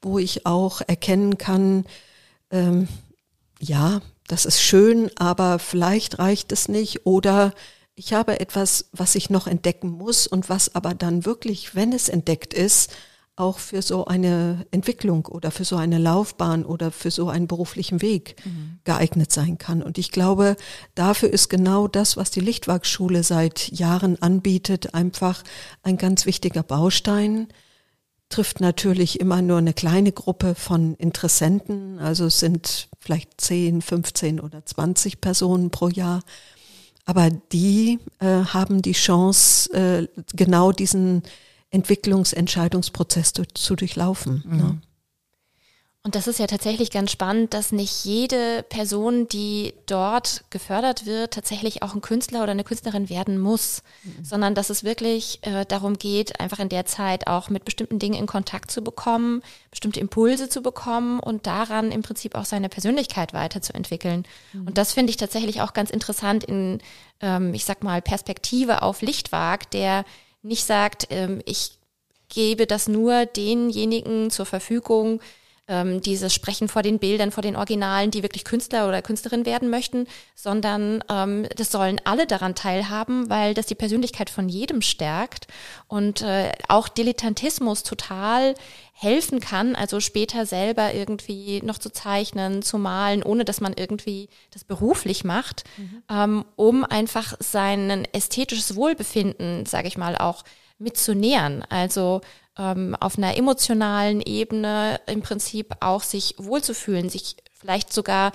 wo 0.02 0.18
ich 0.18 0.46
auch 0.46 0.80
erkennen 0.80 1.38
kann, 1.38 1.84
ähm, 2.50 2.88
ja, 3.60 4.00
das 4.26 4.46
ist 4.46 4.60
schön, 4.60 5.12
aber 5.14 5.60
vielleicht 5.60 6.18
reicht 6.18 6.50
es 6.50 6.66
nicht 6.66 7.06
oder 7.06 7.52
ich 8.00 8.14
habe 8.14 8.40
etwas, 8.40 8.86
was 8.92 9.14
ich 9.14 9.28
noch 9.28 9.46
entdecken 9.46 9.90
muss 9.90 10.26
und 10.26 10.48
was 10.48 10.74
aber 10.74 10.94
dann 10.94 11.26
wirklich, 11.26 11.74
wenn 11.74 11.92
es 11.92 12.08
entdeckt 12.08 12.54
ist, 12.54 12.90
auch 13.36 13.58
für 13.58 13.82
so 13.82 14.06
eine 14.06 14.64
Entwicklung 14.70 15.26
oder 15.26 15.50
für 15.50 15.66
so 15.66 15.76
eine 15.76 15.98
Laufbahn 15.98 16.64
oder 16.64 16.92
für 16.92 17.10
so 17.10 17.28
einen 17.28 17.46
beruflichen 17.46 18.00
Weg 18.00 18.36
mhm. 18.46 18.78
geeignet 18.84 19.32
sein 19.32 19.58
kann. 19.58 19.82
Und 19.82 19.98
ich 19.98 20.12
glaube, 20.12 20.56
dafür 20.94 21.30
ist 21.30 21.50
genau 21.50 21.88
das, 21.88 22.16
was 22.16 22.30
die 22.30 22.40
Lichtwerkschule 22.40 23.22
seit 23.22 23.68
Jahren 23.70 24.20
anbietet, 24.22 24.94
einfach 24.94 25.42
ein 25.82 25.98
ganz 25.98 26.24
wichtiger 26.24 26.62
Baustein. 26.62 27.48
Trifft 28.30 28.60
natürlich 28.60 29.20
immer 29.20 29.42
nur 29.42 29.58
eine 29.58 29.74
kleine 29.74 30.12
Gruppe 30.12 30.54
von 30.54 30.94
Interessenten, 30.94 31.98
also 31.98 32.26
es 32.26 32.40
sind 32.40 32.88
vielleicht 32.98 33.42
10, 33.42 33.82
15 33.82 34.40
oder 34.40 34.64
20 34.64 35.20
Personen 35.20 35.70
pro 35.70 35.88
Jahr. 35.88 36.22
Aber 37.04 37.30
die 37.30 37.98
äh, 38.18 38.26
haben 38.26 38.82
die 38.82 38.92
Chance, 38.92 39.72
äh, 39.72 40.08
genau 40.34 40.72
diesen 40.72 41.22
Entwicklungsentscheidungsprozess 41.70 43.32
zu 43.32 43.76
durchlaufen. 43.76 44.42
Mhm. 44.46 44.56
Ne? 44.56 44.80
Und 46.02 46.14
das 46.14 46.26
ist 46.26 46.38
ja 46.38 46.46
tatsächlich 46.46 46.90
ganz 46.90 47.10
spannend, 47.10 47.52
dass 47.52 47.72
nicht 47.72 48.06
jede 48.06 48.62
Person, 48.62 49.28
die 49.28 49.74
dort 49.84 50.44
gefördert 50.48 51.04
wird, 51.04 51.34
tatsächlich 51.34 51.82
auch 51.82 51.94
ein 51.94 52.00
Künstler 52.00 52.42
oder 52.42 52.52
eine 52.52 52.64
Künstlerin 52.64 53.10
werden 53.10 53.38
muss, 53.38 53.82
mhm. 54.02 54.24
sondern 54.24 54.54
dass 54.54 54.70
es 54.70 54.82
wirklich 54.82 55.40
äh, 55.42 55.66
darum 55.66 55.98
geht, 55.98 56.40
einfach 56.40 56.58
in 56.58 56.70
der 56.70 56.86
Zeit 56.86 57.26
auch 57.26 57.50
mit 57.50 57.66
bestimmten 57.66 57.98
Dingen 57.98 58.18
in 58.18 58.26
Kontakt 58.26 58.70
zu 58.70 58.80
bekommen, 58.80 59.42
bestimmte 59.70 60.00
Impulse 60.00 60.48
zu 60.48 60.62
bekommen 60.62 61.20
und 61.20 61.46
daran 61.46 61.92
im 61.92 62.00
Prinzip 62.00 62.34
auch 62.34 62.46
seine 62.46 62.70
Persönlichkeit 62.70 63.34
weiterzuentwickeln. 63.34 64.24
Mhm. 64.54 64.68
Und 64.68 64.78
das 64.78 64.94
finde 64.94 65.10
ich 65.10 65.18
tatsächlich 65.18 65.60
auch 65.60 65.74
ganz 65.74 65.90
interessant 65.90 66.44
in, 66.44 66.80
ähm, 67.20 67.52
ich 67.52 67.66
sag 67.66 67.82
mal, 67.82 68.00
Perspektive 68.00 68.80
auf 68.80 69.02
Lichtwag, 69.02 69.70
der 69.72 70.06
nicht 70.40 70.64
sagt, 70.64 71.08
ähm, 71.10 71.42
ich 71.44 71.72
gebe 72.30 72.66
das 72.66 72.88
nur 72.88 73.26
denjenigen 73.26 74.30
zur 74.30 74.46
Verfügung, 74.46 75.20
ähm, 75.70 76.00
dieses 76.02 76.34
Sprechen 76.34 76.68
vor 76.68 76.82
den 76.82 76.98
Bildern, 76.98 77.30
vor 77.30 77.42
den 77.42 77.56
Originalen, 77.56 78.10
die 78.10 78.22
wirklich 78.22 78.44
Künstler 78.44 78.88
oder 78.88 79.00
Künstlerin 79.00 79.46
werden 79.46 79.70
möchten, 79.70 80.06
sondern 80.34 81.02
ähm, 81.08 81.46
das 81.56 81.70
sollen 81.70 82.00
alle 82.04 82.26
daran 82.26 82.54
teilhaben, 82.54 83.30
weil 83.30 83.54
das 83.54 83.66
die 83.66 83.74
Persönlichkeit 83.74 84.28
von 84.28 84.48
jedem 84.48 84.82
stärkt 84.82 85.46
und 85.86 86.22
äh, 86.22 86.52
auch 86.68 86.88
Dilettantismus 86.88 87.84
total 87.84 88.54
helfen 88.92 89.40
kann, 89.40 89.76
also 89.76 90.00
später 90.00 90.44
selber 90.44 90.92
irgendwie 90.92 91.62
noch 91.62 91.78
zu 91.78 91.90
zeichnen, 91.90 92.62
zu 92.62 92.76
malen, 92.76 93.22
ohne 93.22 93.46
dass 93.46 93.62
man 93.62 93.72
irgendwie 93.74 94.28
das 94.50 94.64
beruflich 94.64 95.24
macht, 95.24 95.64
mhm. 95.78 96.02
ähm, 96.10 96.44
um 96.56 96.84
einfach 96.84 97.34
sein 97.38 98.06
ästhetisches 98.12 98.74
Wohlbefinden, 98.74 99.64
sage 99.64 99.88
ich 99.88 99.96
mal, 99.96 100.18
auch 100.18 100.44
mitzunähern. 100.80 101.64
Also 101.68 102.22
ähm, 102.58 102.96
auf 102.98 103.18
einer 103.18 103.36
emotionalen 103.36 104.20
Ebene 104.20 105.00
im 105.06 105.22
Prinzip 105.22 105.74
auch 105.80 106.02
sich 106.02 106.34
wohlzufühlen, 106.38 107.08
sich 107.08 107.36
vielleicht 107.52 107.92
sogar 107.92 108.32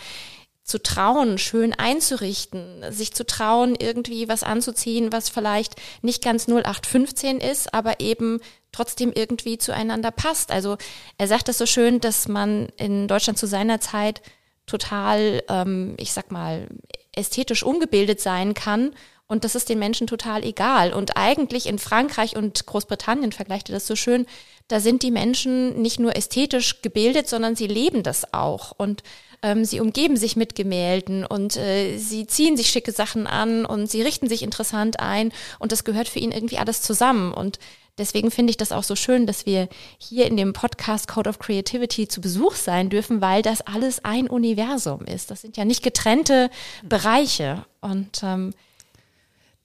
zu 0.64 0.82
trauen, 0.82 1.38
schön 1.38 1.74
einzurichten, 1.74 2.84
sich 2.90 3.14
zu 3.14 3.26
trauen, 3.26 3.76
irgendwie 3.80 4.28
was 4.28 4.42
anzuziehen, 4.42 5.12
was 5.12 5.30
vielleicht 5.30 5.76
nicht 6.02 6.24
ganz 6.24 6.48
0815 6.48 7.40
ist, 7.40 7.72
aber 7.72 8.00
eben 8.00 8.40
trotzdem 8.72 9.14
irgendwie 9.14 9.60
zueinander 9.60 10.10
passt. 10.10 10.52
Also 10.52 10.78
er 11.20 11.28
sagt 11.28 11.48
das 11.50 11.60
so 11.60 11.68
schön, 11.68 12.02
dass 12.02 12.28
man 12.28 12.70
in 12.78 13.08
Deutschland 13.08 13.38
zu 13.38 13.46
seiner 13.46 13.80
Zeit 13.80 14.24
total, 14.66 15.44
ähm, 15.50 15.94
ich 15.98 16.14
sag 16.14 16.32
mal, 16.32 16.68
ästhetisch 17.14 17.64
ungebildet 17.64 18.20
sein 18.20 18.56
kann 18.56 18.92
und 19.28 19.44
das 19.44 19.56
ist 19.56 19.70
den 19.70 19.80
Menschen 19.80 20.06
total 20.08 20.44
egal. 20.44 20.94
Und 20.94 21.18
eigentlich 21.18 21.66
in 21.66 21.80
Frankreich 21.80 22.36
und 22.36 22.66
Großbritannien 22.66 23.32
vergleicht 23.32 23.70
er 23.70 23.74
das 23.74 23.88
so 23.88 23.96
schön, 23.96 24.28
da 24.68 24.80
sind 24.80 25.04
die 25.04 25.12
Menschen 25.12 25.82
nicht 25.82 26.00
nur 26.00 26.16
ästhetisch 26.16 26.82
gebildet, 26.82 27.28
sondern 27.28 27.56
sie 27.56 27.68
leben 27.68 28.04
das 28.04 28.34
auch. 28.34 28.74
Und 28.78 29.04
ähm, 29.42 29.66
sie 29.66 29.80
umgeben 29.80 30.18
sich 30.18 30.36
mit 30.36 30.56
Gemälden 30.56 31.26
und 31.26 31.56
äh, 31.58 31.98
sie 31.98 32.28
ziehen 32.28 32.58
sich 32.58 32.70
schicke 32.70 32.92
Sachen 32.92 33.28
an 33.28 33.66
und 33.66 33.90
sie 33.90 34.02
richten 34.02 34.28
sich 34.28 34.44
interessant 34.44 35.00
ein. 35.00 35.32
Und 35.60 35.72
das 35.72 35.84
gehört 35.84 36.08
für 36.08 36.20
ihn 36.20 36.32
irgendwie 36.32 36.58
alles 36.60 36.82
zusammen. 36.84 37.34
Und 37.34 37.58
deswegen 37.98 38.30
finde 38.30 38.52
ich 38.52 38.58
das 38.58 38.72
auch 38.72 38.84
so 38.84 38.96
schön, 38.96 39.26
dass 39.26 39.48
wir 39.48 39.70
hier 39.98 40.28
in 40.28 40.38
dem 40.38 40.54
Podcast 40.54 41.08
Code 41.08 41.30
of 41.30 41.40
Creativity 41.40 42.08
zu 42.08 42.22
Besuch 42.22 42.56
sein 42.56 42.90
dürfen, 42.90 43.22
weil 43.22 43.42
das 43.42 43.62
alles 43.62 44.06
ein 44.06 44.28
Universum 44.28 45.06
ist. 45.06 45.32
Das 45.32 45.42
sind 45.42 45.58
ja 45.58 45.66
nicht 45.66 45.84
getrennte 45.84 46.50
Bereiche. 46.84 47.66
Und 47.82 48.22
ähm, 48.24 48.54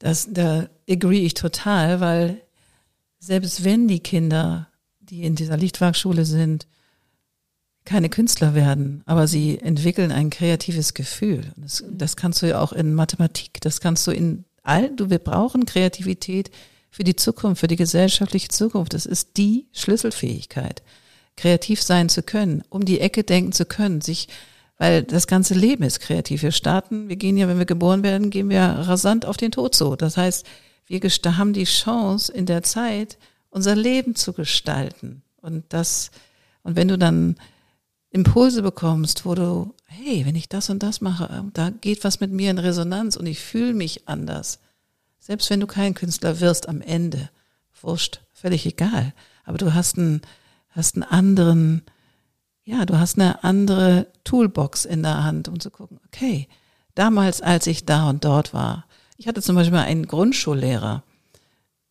das, 0.01 0.29
da 0.31 0.69
agree 0.89 1.25
ich 1.25 1.35
total, 1.35 2.01
weil 2.01 2.41
selbst 3.21 3.65
wenn 3.65 3.87
die 3.87 4.01
Kinder, 4.01 4.69
die 4.99 5.23
in 5.23 5.37
dieser 5.37 5.57
Lichtwerkschule 5.57 6.25
sind, 6.25 6.67
keine 7.85 8.09
Künstler 8.09 8.55
werden, 8.55 9.03
aber 9.07 9.29
sie 9.29 9.59
entwickeln 9.59 10.11
ein 10.11 10.31
kreatives 10.31 10.95
Gefühl. 10.95 11.53
Das, 11.57 11.85
das 11.89 12.17
kannst 12.17 12.43
du 12.43 12.49
ja 12.49 12.61
auch 12.61 12.73
in 12.73 12.95
Mathematik, 12.95 13.61
das 13.61 13.81
kannst 13.81 14.07
du 14.07 14.11
in 14.11 14.45
all, 14.63 14.95
du, 14.95 15.11
wir 15.11 15.19
brauchen 15.19 15.67
Kreativität 15.67 16.51
für 16.91 17.05
die 17.05 17.17
Zukunft, 17.17 17.61
für 17.61 17.69
die 17.69 17.77
gesellschaftliche 17.77 18.49
Zukunft. 18.49 18.95
Das 18.95 19.07
ist 19.07 19.37
die 19.37 19.67
Schlüsselfähigkeit, 19.73 20.83
kreativ 21.37 21.83
sein 21.83 22.09
zu 22.09 22.23
können, 22.23 22.63
um 22.69 22.85
die 22.85 23.01
Ecke 23.01 23.23
denken 23.23 23.53
zu 23.53 23.65
können, 23.65 24.01
sich 24.01 24.29
weil 24.81 25.03
das 25.03 25.27
ganze 25.27 25.53
Leben 25.53 25.83
ist 25.85 26.01
kreativ. 26.01 26.41
Wir 26.41 26.53
starten, 26.53 27.11
wir 27.11 27.17
gehen 27.17 27.37
ja, 27.37 27.47
wenn 27.49 27.59
wir 27.59 27.67
geboren 27.67 28.03
werden, 28.03 28.31
gehen 28.31 28.49
wir 28.49 28.63
rasant 28.63 29.27
auf 29.27 29.37
den 29.37 29.53
Tod 29.53 29.75
so. 29.75 29.95
Das 29.95 30.17
heißt, 30.17 30.47
wir 30.87 31.03
haben 31.37 31.53
die 31.53 31.65
Chance 31.65 32.33
in 32.33 32.47
der 32.47 32.63
Zeit, 32.63 33.19
unser 33.51 33.77
Leben 33.77 34.15
zu 34.15 34.33
gestalten. 34.33 35.21
Und 35.43 35.65
das, 35.69 36.11
und 36.63 36.77
wenn 36.77 36.89
du 36.89 36.97
dann 36.97 37.37
Impulse 38.09 38.63
bekommst, 38.63 39.27
wo 39.27 39.35
du, 39.35 39.75
hey, 39.85 40.25
wenn 40.25 40.35
ich 40.35 40.49
das 40.49 40.71
und 40.71 40.83
das 40.83 41.03
mache, 41.03 41.45
da 41.53 41.69
geht 41.69 42.03
was 42.03 42.21
mit 42.21 42.33
mir 42.33 42.51
in 42.51 42.59
Resonanz 42.59 43.17
und 43.17 43.27
ich 43.27 43.39
fühle 43.39 43.75
mich 43.75 44.09
anders. 44.09 44.61
Selbst 45.19 45.51
wenn 45.51 45.61
du 45.61 45.67
kein 45.67 45.93
Künstler 45.93 46.41
wirst 46.41 46.71
am 46.71 46.81
Ende, 46.81 47.29
wurscht, 47.83 48.23
völlig 48.33 48.65
egal. 48.65 49.13
Aber 49.45 49.59
du 49.59 49.75
hast 49.75 49.99
einen, 49.99 50.23
hast 50.71 50.95
einen 50.95 51.03
anderen, 51.03 51.83
ja, 52.71 52.87
du 52.87 52.99
hast 52.99 53.19
eine 53.19 53.43
andere 53.43 54.07
Toolbox 54.23 54.85
in 54.85 55.03
der 55.03 55.25
Hand, 55.25 55.49
um 55.49 55.59
zu 55.59 55.71
gucken, 55.71 55.99
okay, 56.07 56.47
damals, 56.95 57.43
als 57.43 57.67
ich 57.67 57.85
da 57.85 58.09
und 58.09 58.25
dort 58.25 58.55
war. 58.55 58.87
Ich 59.17 59.27
hatte 59.27 59.43
zum 59.43 59.57
Beispiel 59.57 59.79
einen 59.79 60.07
Grundschullehrer, 60.07 61.03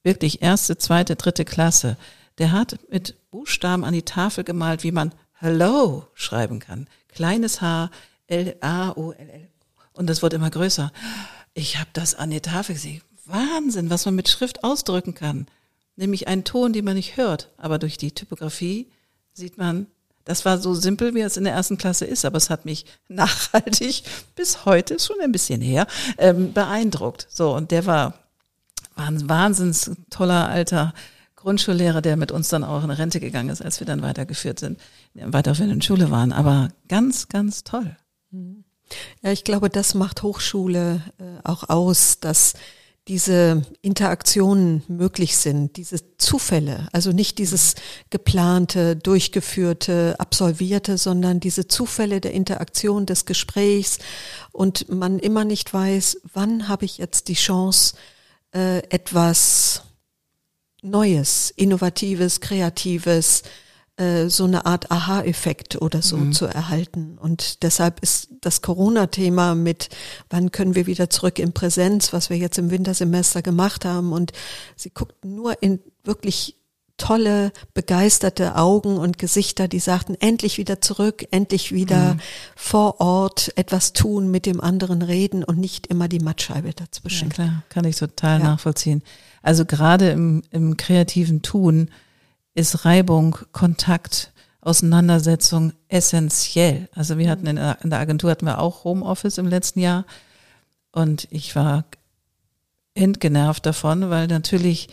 wirklich 0.04 0.42
erste, 0.42 0.78
zweite, 0.78 1.18
dritte 1.18 1.44
Klasse, 1.44 1.98
der 2.38 2.54
hat 2.54 2.80
mit 2.90 3.16
Buchstaben 3.30 3.84
an 3.84 3.94
die 3.94 4.04
Tafel 4.04 4.46
gemalt, 4.46 4.84
wie 4.84 4.94
man 4.94 5.14
Hello 5.34 6.08
schreiben 6.14 6.60
kann. 6.60 6.88
Kleines 7.10 7.60
H, 7.60 7.92
L, 8.28 8.56
A, 8.62 8.92
O, 8.92 9.12
L, 9.12 9.30
L. 9.30 9.48
Und 9.92 10.08
das 10.08 10.22
wird 10.22 10.34
immer 10.34 10.50
größer. 10.50 10.94
Ich 11.54 11.78
habe 11.78 11.90
das 11.92 12.16
an 12.16 12.32
die 12.32 12.40
Tafel 12.40 12.76
gesehen. 12.76 13.02
Wahnsinn, 13.26 13.90
was 13.90 14.06
man 14.06 14.16
mit 14.16 14.30
Schrift 14.30 14.64
ausdrücken 14.64 15.14
kann. 15.14 15.48
Nämlich 15.98 16.30
einen 16.30 16.46
Ton, 16.46 16.72
den 16.72 16.86
man 16.86 16.96
nicht 16.96 17.18
hört. 17.18 17.50
Aber 17.58 17.80
durch 17.80 17.98
die 17.98 18.14
Typografie 18.14 18.90
sieht 19.34 19.58
man 19.58 19.88
das 20.26 20.46
war 20.46 20.58
so 20.58 20.74
simpel, 20.74 21.16
wie 21.16 21.22
es 21.22 21.38
in 21.38 21.44
der 21.44 21.54
ersten 21.54 21.78
Klasse 21.78 22.06
ist, 22.06 22.26
aber 22.26 22.38
es 22.38 22.50
hat 22.50 22.66
mich 22.66 22.86
nachhaltig 23.08 24.04
bis 24.36 24.66
heute, 24.66 25.00
schon 25.00 25.18
ein 25.22 25.32
bisschen 25.32 25.62
her, 25.62 25.88
ähm, 26.18 26.54
beeindruckt. 26.54 27.28
So, 27.30 27.56
und 27.56 27.72
der 27.72 27.86
war, 27.86 28.14
war 28.96 29.08
ein 29.08 29.28
wahnsinns 29.30 29.92
toller 30.10 30.50
alter 30.50 30.94
Grundschullehrer, 31.36 32.02
der 32.02 32.18
mit 32.18 32.32
uns 32.32 32.50
dann 32.50 32.66
auch 32.66 32.84
in 32.84 32.92
Rente 32.92 33.20
gegangen 33.22 33.50
ist, 33.50 33.62
als 33.62 33.80
wir 33.80 33.88
dann 33.88 34.02
weitergeführt 34.02 34.60
sind, 34.60 34.78
weiterführenden 35.14 35.82
Schule 35.82 36.12
waren. 36.12 36.34
Aber 36.34 36.70
ganz, 36.90 37.30
ganz 37.30 37.64
toll. 37.64 37.96
Ja, 39.22 39.32
ich 39.32 39.44
glaube, 39.46 39.70
das 39.70 39.94
macht 39.94 40.22
Hochschule 40.22 41.02
äh, 41.18 41.24
auch 41.44 41.70
aus, 41.70 42.20
dass 42.20 42.56
diese 43.10 43.64
Interaktionen 43.82 44.84
möglich 44.88 45.36
sind, 45.36 45.78
diese 45.78 46.16
Zufälle, 46.18 46.88
also 46.92 47.12
nicht 47.12 47.40
dieses 47.40 47.74
geplante, 48.12 48.96
durchgeführte, 48.96 50.16
absolvierte, 50.20 51.00
sondern 51.00 51.40
diese 51.40 51.68
Zufälle 51.68 52.22
der 52.22 52.34
Interaktion, 52.34 53.08
des 53.08 53.26
Gesprächs 53.26 53.98
und 54.52 54.90
man 54.90 55.18
immer 55.18 55.44
nicht 55.44 55.74
weiß, 55.74 56.22
wann 56.34 56.68
habe 56.68 56.86
ich 56.86 57.00
jetzt 57.00 57.30
die 57.30 57.34
Chance, 57.34 57.96
äh, 58.54 58.80
etwas 58.90 59.82
Neues, 60.84 61.52
Innovatives, 61.56 62.42
Kreatives, 62.42 63.42
äh, 64.00 64.30
so 64.30 64.46
eine 64.46 64.66
Art 64.66 64.92
Aha-Effekt 64.92 65.82
oder 65.82 66.02
so 66.02 66.18
mhm. 66.18 66.32
zu 66.32 66.46
erhalten. 66.46 67.18
Und 67.20 67.64
deshalb 67.64 68.00
ist 68.02 68.30
das 68.42 68.62
Corona-Thema 68.62 69.56
mit, 69.56 69.90
wann 70.30 70.52
können 70.52 70.74
wir 70.74 70.88
wieder 70.88 71.10
zurück 71.10 71.38
in 71.38 71.52
Präsenz, 71.52 72.14
was 72.14 72.30
wir 72.30 72.38
jetzt 72.38 72.58
im 72.58 72.72
Wintersemester 72.72 73.42
gemacht 73.42 73.84
haben. 73.84 74.14
Und 74.14 74.32
sie 74.76 74.90
guckt 74.90 75.26
nur 75.26 75.62
in 75.62 75.80
wirklich 76.04 76.56
tolle, 76.96 77.52
begeisterte 77.74 78.56
Augen 78.56 78.98
und 78.98 79.18
Gesichter, 79.18 79.68
die 79.68 79.80
sagten, 79.80 80.16
endlich 80.20 80.58
wieder 80.58 80.82
zurück, 80.82 81.26
endlich 81.32 81.74
wieder 81.74 82.14
mhm. 82.14 82.20
vor 82.56 83.02
Ort 83.02 83.52
etwas 83.56 83.94
tun, 83.94 84.30
mit 84.32 84.46
dem 84.46 84.62
anderen 84.62 85.02
reden 85.02 85.44
und 85.44 85.58
nicht 85.58 85.88
immer 85.88 86.08
die 86.08 86.20
Mattscheibe 86.20 86.74
dazwischen. 86.74 87.30
Ja, 87.30 87.34
klar, 87.34 87.64
kann 87.70 87.86
ich 87.86 87.98
total 87.98 88.40
ja. 88.40 88.46
nachvollziehen. 88.46 89.02
Also 89.42 89.66
gerade 89.66 90.12
im, 90.12 90.44
im 90.52 90.78
kreativen 90.78 91.42
Tun 91.42 91.90
ist 92.60 92.86
Reibung, 92.86 93.38
Kontakt, 93.54 94.32
Auseinandersetzung 94.62 95.72
essentiell. 95.88 96.90
Also 96.94 97.18
wir 97.18 97.30
hatten 97.30 97.48
in 97.48 97.56
der, 97.56 97.78
in 97.82 97.90
der 97.90 98.00
Agentur 98.00 98.30
hatten 98.30 98.46
wir 98.46 98.60
auch 98.60 98.84
Homeoffice 98.84 99.38
im 99.38 99.48
letzten 99.48 99.80
Jahr 99.80 100.06
und 100.92 101.28
ich 101.32 101.56
war 101.56 101.86
entgenervt 102.94 103.66
davon, 103.66 104.10
weil 104.10 104.28
natürlich 104.28 104.90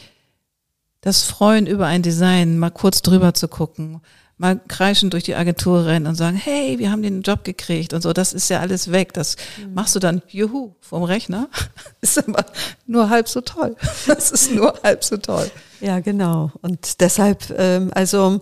das 1.00 1.24
Freuen 1.24 1.66
über 1.66 1.87
ein 1.87 2.02
Design, 2.02 2.59
mal 2.59 2.70
kurz 2.70 3.02
drüber 3.02 3.35
zu 3.35 3.48
gucken, 3.48 4.00
mal 4.38 4.61
kreischend 4.68 5.14
durch 5.14 5.25
die 5.25 5.35
Agentur 5.35 5.87
rennen 5.87 6.07
und 6.07 6.14
sagen, 6.14 6.37
hey, 6.37 6.79
wir 6.79 6.90
haben 6.90 7.03
den 7.03 7.22
Job 7.22 7.42
gekriegt 7.44 7.94
und 7.94 8.03
so, 8.03 8.12
das 8.12 8.35
ist 8.35 8.51
ja 8.51 8.61
alles 8.61 8.92
weg. 8.92 9.14
Das 9.14 9.37
mhm. 9.59 9.75
machst 9.75 9.94
du 9.94 9.99
dann, 9.99 10.22
juhu, 10.29 10.75
vom 10.81 11.03
Rechner. 11.05 11.49
ist 12.03 12.18
aber 12.18 12.44
nur 12.87 13.09
halb 13.09 13.29
so 13.29 13.40
toll. 13.40 13.77
Das 14.07 14.31
ist 14.31 14.53
nur 14.53 14.75
halb 14.83 15.03
so 15.05 15.16
toll. 15.16 15.51
Ja, 15.81 16.01
genau. 16.01 16.53
Und 16.61 17.01
deshalb, 17.01 17.53
ähm, 17.57 17.90
also 17.94 18.40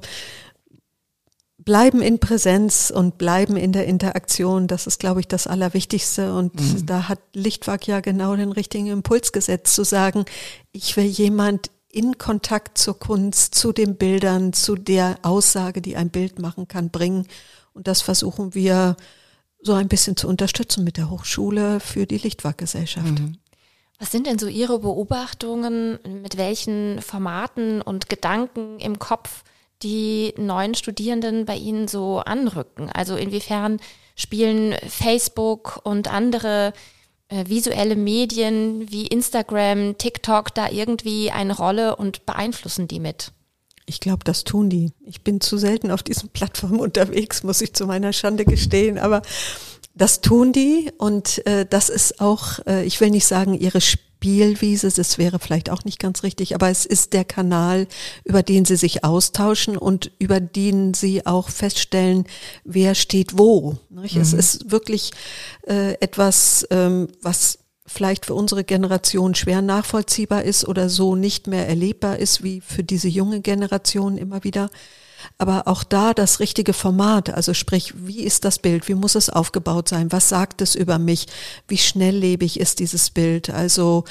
bleiben 1.59 2.03
in 2.03 2.19
Präsenz 2.19 2.93
und 2.95 3.17
bleiben 3.17 3.57
in 3.57 3.73
der 3.73 3.87
Interaktion, 3.87 4.67
das 4.67 4.87
ist, 4.87 5.01
glaube 5.01 5.21
ich, 5.21 5.29
das 5.29 5.47
Allerwichtigste. 5.47 6.35
Und 6.35 6.61
mhm. 6.61 6.87
da 6.87 7.09
hat 7.09 7.21
Lichtwag 7.33 7.87
ja 7.87 8.01
genau 8.01 8.37
den 8.37 8.53
richtigen 8.53 8.89
Impuls 8.89 9.33
gesetzt, 9.33 9.75
zu 9.75 9.85
sagen, 9.85 10.25
ich 10.73 10.97
will 10.97 11.05
jemand 11.05 11.71
in 11.95 12.19
Kontakt 12.19 12.79
zur 12.79 12.99
Kunst, 12.99 13.55
zu 13.55 13.73
den 13.73 13.97
Bildern, 13.97 14.53
zu 14.53 14.75
der 14.75 15.19
Aussage, 15.23 15.81
die 15.81 15.97
ein 15.97 16.11
Bild 16.11 16.39
machen 16.39 16.67
kann, 16.67 16.91
bringen. 16.91 17.27
Und 17.73 17.87
das 17.87 18.03
versuchen 18.03 18.55
wir 18.55 18.97
so 19.63 19.73
ein 19.73 19.89
bisschen 19.89 20.17
zu 20.17 20.29
unterstützen 20.29 20.85
mit 20.85 20.97
der 20.97 21.11
Hochschule 21.11 21.81
für 21.81 22.07
die 22.07 22.19
Lichtwag-Gesellschaft. 22.19 23.21
Mhm. 23.21 23.39
Was 23.99 24.11
sind 24.11 24.27
denn 24.27 24.39
so 24.39 24.49
Ihre 24.49 24.81
Beobachtungen, 24.81 25.99
mit 26.23 26.37
welchen 26.37 27.01
Formaten 27.01 27.81
und 27.81 28.09
Gedanken 28.09 28.79
im 28.81 28.99
Kopf 28.99 29.45
die 29.83 30.35
neuen 30.37 30.75
Studierenden 30.75 31.45
bei 31.45 31.57
Ihnen 31.57 31.87
so 31.87 32.19
anrücken? 32.19 32.91
Also 32.91 33.17
inwiefern 33.17 33.81
spielen 34.17 34.75
Facebook 34.89 35.81
und 35.85 36.13
andere 36.13 36.73
visuelle 37.47 37.97
Medien 37.97 38.91
wie 38.91 39.07
Instagram, 39.07 39.99
TikTok 39.99 40.55
da 40.55 40.71
irgendwie 40.71 41.31
eine 41.31 41.57
Rolle 41.57 41.97
und 41.97 42.27
beeinflussen 42.27 42.89
die 42.89 43.01
mit? 43.01 43.33
Ich 43.87 44.01
glaube, 44.01 44.25
das 44.25 44.45
tun 44.45 44.71
die. 44.71 44.93
Ich 45.05 45.23
bin 45.23 45.41
zu 45.41 45.59
selten 45.59 45.91
auf 45.91 46.03
diesen 46.03 46.31
Plattformen 46.31 46.81
unterwegs, 46.81 47.43
muss 47.43 47.61
ich 47.61 47.75
zu 47.75 47.87
meiner 47.87 48.13
Schande 48.13 48.45
gestehen, 48.45 48.99
aber 48.99 49.23
das 49.95 50.21
tun 50.21 50.53
die 50.53 50.91
und 50.99 51.47
äh, 51.47 51.67
das 51.69 51.89
ist 51.89 52.21
auch, 52.21 52.59
äh, 52.67 52.85
ich 52.85 53.01
will 53.01 53.11
nicht 53.11 53.27
sagen, 53.27 53.55
ihre 53.55 53.81
Spielwiese, 54.25 54.91
das 54.91 55.19
wäre 55.19 55.39
vielleicht 55.39 55.69
auch 55.69 55.85
nicht 55.85 55.99
ganz 55.99 56.23
richtig, 56.23 56.55
aber 56.55 56.71
es 56.71 56.87
ist 56.87 57.13
der 57.13 57.27
Kanal, 57.27 57.87
über 58.25 58.43
den 58.43 58.65
sie 58.65 58.77
sich 58.77 59.05
austauschen 59.05 59.77
und 59.77 60.13
über 60.19 60.41
den 60.41 60.95
sie 60.95 61.27
auch 61.27 61.51
feststellen, 61.51 62.25
wer 62.65 62.95
steht 62.95 63.37
wo. 63.37 63.77
Mhm. 63.91 64.07
Es 64.19 64.33
ist 64.33 64.71
wirklich 64.71 65.11
äh, 65.67 65.93
etwas, 66.01 66.67
ähm, 66.71 67.09
was 67.21 67.59
vielleicht 67.85 68.25
für 68.25 68.33
unsere 68.33 68.65
Generation 68.65 69.35
schwer 69.35 69.61
nachvollziehbar 69.61 70.43
ist 70.43 70.67
oder 70.67 70.89
so 70.89 71.17
nicht 71.17 71.47
mehr 71.47 71.69
erlebbar 71.69 72.19
ist 72.19 72.43
wie 72.43 72.63
für 72.63 72.83
diese 72.83 73.09
junge 73.09 73.43
Generation 73.43 74.17
immer 74.17 74.43
wieder. 74.43 74.71
Aber 75.39 75.67
auch 75.67 75.85
da 75.85 76.15
das 76.15 76.41
richtige 76.41 76.73
Format, 76.73 77.31
also 77.31 77.55
sprich, 77.55 77.95
wie 77.97 78.23
ist 78.23 78.45
das 78.45 78.59
Bild, 78.59 78.89
wie 78.89 78.95
muss 78.95 79.15
es 79.15 79.31
aufgebaut 79.31 79.89
sein, 79.89 80.13
was 80.13 80.29
sagt 80.29 80.63
es 80.63 80.75
über 80.75 80.99
mich, 80.99 81.27
wie 81.69 81.79
schnelllebig 81.79 82.61
ist 82.61 82.79
dieses 82.79 83.11
Bild, 83.11 83.51
also 83.51 84.05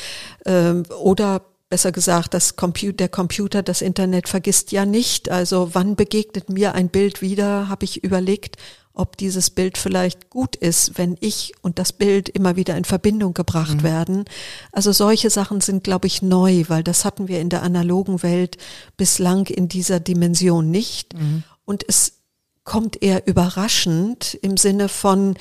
ähm, 0.46 0.84
oder 1.00 1.42
besser 1.74 1.92
gesagt, 1.92 2.36
das 2.36 2.56
Computer, 2.56 2.98
der 2.98 3.10
Computer, 3.10 3.64
das 3.64 3.82
Internet 3.82 4.30
vergisst 4.30 4.72
ja 4.72 4.86
nicht. 4.86 5.32
Also 5.32 5.72
wann 5.74 5.96
begegnet 5.96 6.48
mir 6.48 6.76
ein 6.76 6.90
Bild 6.90 7.24
wieder, 7.24 7.68
habe 7.68 7.86
ich 7.86 8.04
überlegt 8.04 8.58
ob 8.94 9.18
dieses 9.18 9.50
Bild 9.50 9.78
vielleicht 9.78 10.30
gut 10.30 10.56
ist, 10.56 10.98
wenn 10.98 11.18
ich 11.20 11.54
und 11.62 11.80
das 11.80 11.94
Bild 11.94 12.30
immer 12.30 12.56
wieder 12.56 12.78
in 12.78 12.86
Verbindung 12.86 13.34
gebracht 13.34 13.78
mhm. 13.78 13.84
werden. 13.84 14.26
Also 14.72 14.92
solche 14.92 15.30
Sachen 15.30 15.62
sind, 15.62 15.84
glaube 15.84 16.08
ich, 16.08 16.22
neu, 16.22 16.66
weil 16.68 16.84
das 16.84 17.04
hatten 17.04 17.28
wir 17.28 17.42
in 17.42 17.50
der 17.50 17.64
analogen 17.64 18.22
Welt 18.22 18.58
bislang 18.96 19.48
in 19.48 19.68
dieser 19.68 20.00
Dimension 20.00 20.70
nicht. 20.70 21.18
Mhm. 21.18 21.44
Und 21.66 21.84
es 21.88 22.20
kommt 22.64 23.02
eher 23.02 23.28
überraschend 23.28 24.38
im 24.42 24.58
Sinne 24.58 24.90
von, 24.90 25.36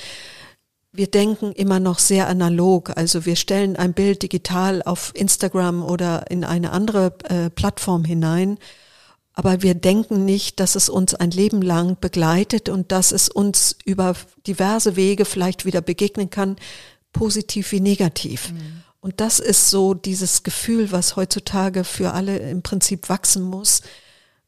wir 0.93 1.07
denken 1.07 1.53
immer 1.53 1.81
noch 1.81 1.99
sehr 1.99 2.29
analog. 2.29 2.97
Also 2.97 3.27
wir 3.27 3.37
stellen 3.37 3.77
ein 3.77 3.93
Bild 3.95 4.23
digital 4.23 4.83
auf 4.83 5.13
Instagram 5.15 5.83
oder 5.83 6.31
in 6.31 6.45
eine 6.45 6.71
andere 6.73 7.15
äh, 7.29 7.51
Plattform 7.51 8.05
hinein 8.05 8.59
aber 9.35 9.63
wir 9.63 9.75
denken 9.75 10.25
nicht, 10.25 10.61
dass 10.61 10.75
es 10.75 10.89
uns 10.89 11.15
ein 11.15 11.31
Leben 11.31 11.63
lang 11.63 11.97
begleitet 12.01 12.69
und 12.69 12.93
dass 12.93 13.13
es 13.13 13.29
uns 13.29 13.77
über 13.85 14.15
diverse 14.47 14.97
Wege 14.97 15.25
vielleicht 15.25 15.65
wieder 15.65 15.81
begegnen 15.81 16.29
kann, 16.29 16.57
positiv 17.13 17.73
wie 17.73 17.81
negativ. 17.81 18.53
Mhm. 18.53 18.83
Und 19.01 19.21
das 19.21 19.41
ist 19.41 19.71
so 19.71 19.95
dieses 19.95 20.43
Gefühl, 20.43 20.93
was 20.93 21.17
heutzutage 21.17 21.83
für 21.85 22.13
alle 22.13 22.39
im 22.39 22.63
Prinzip 22.63 23.09
wachsen 23.09 23.43
muss. 23.43 23.83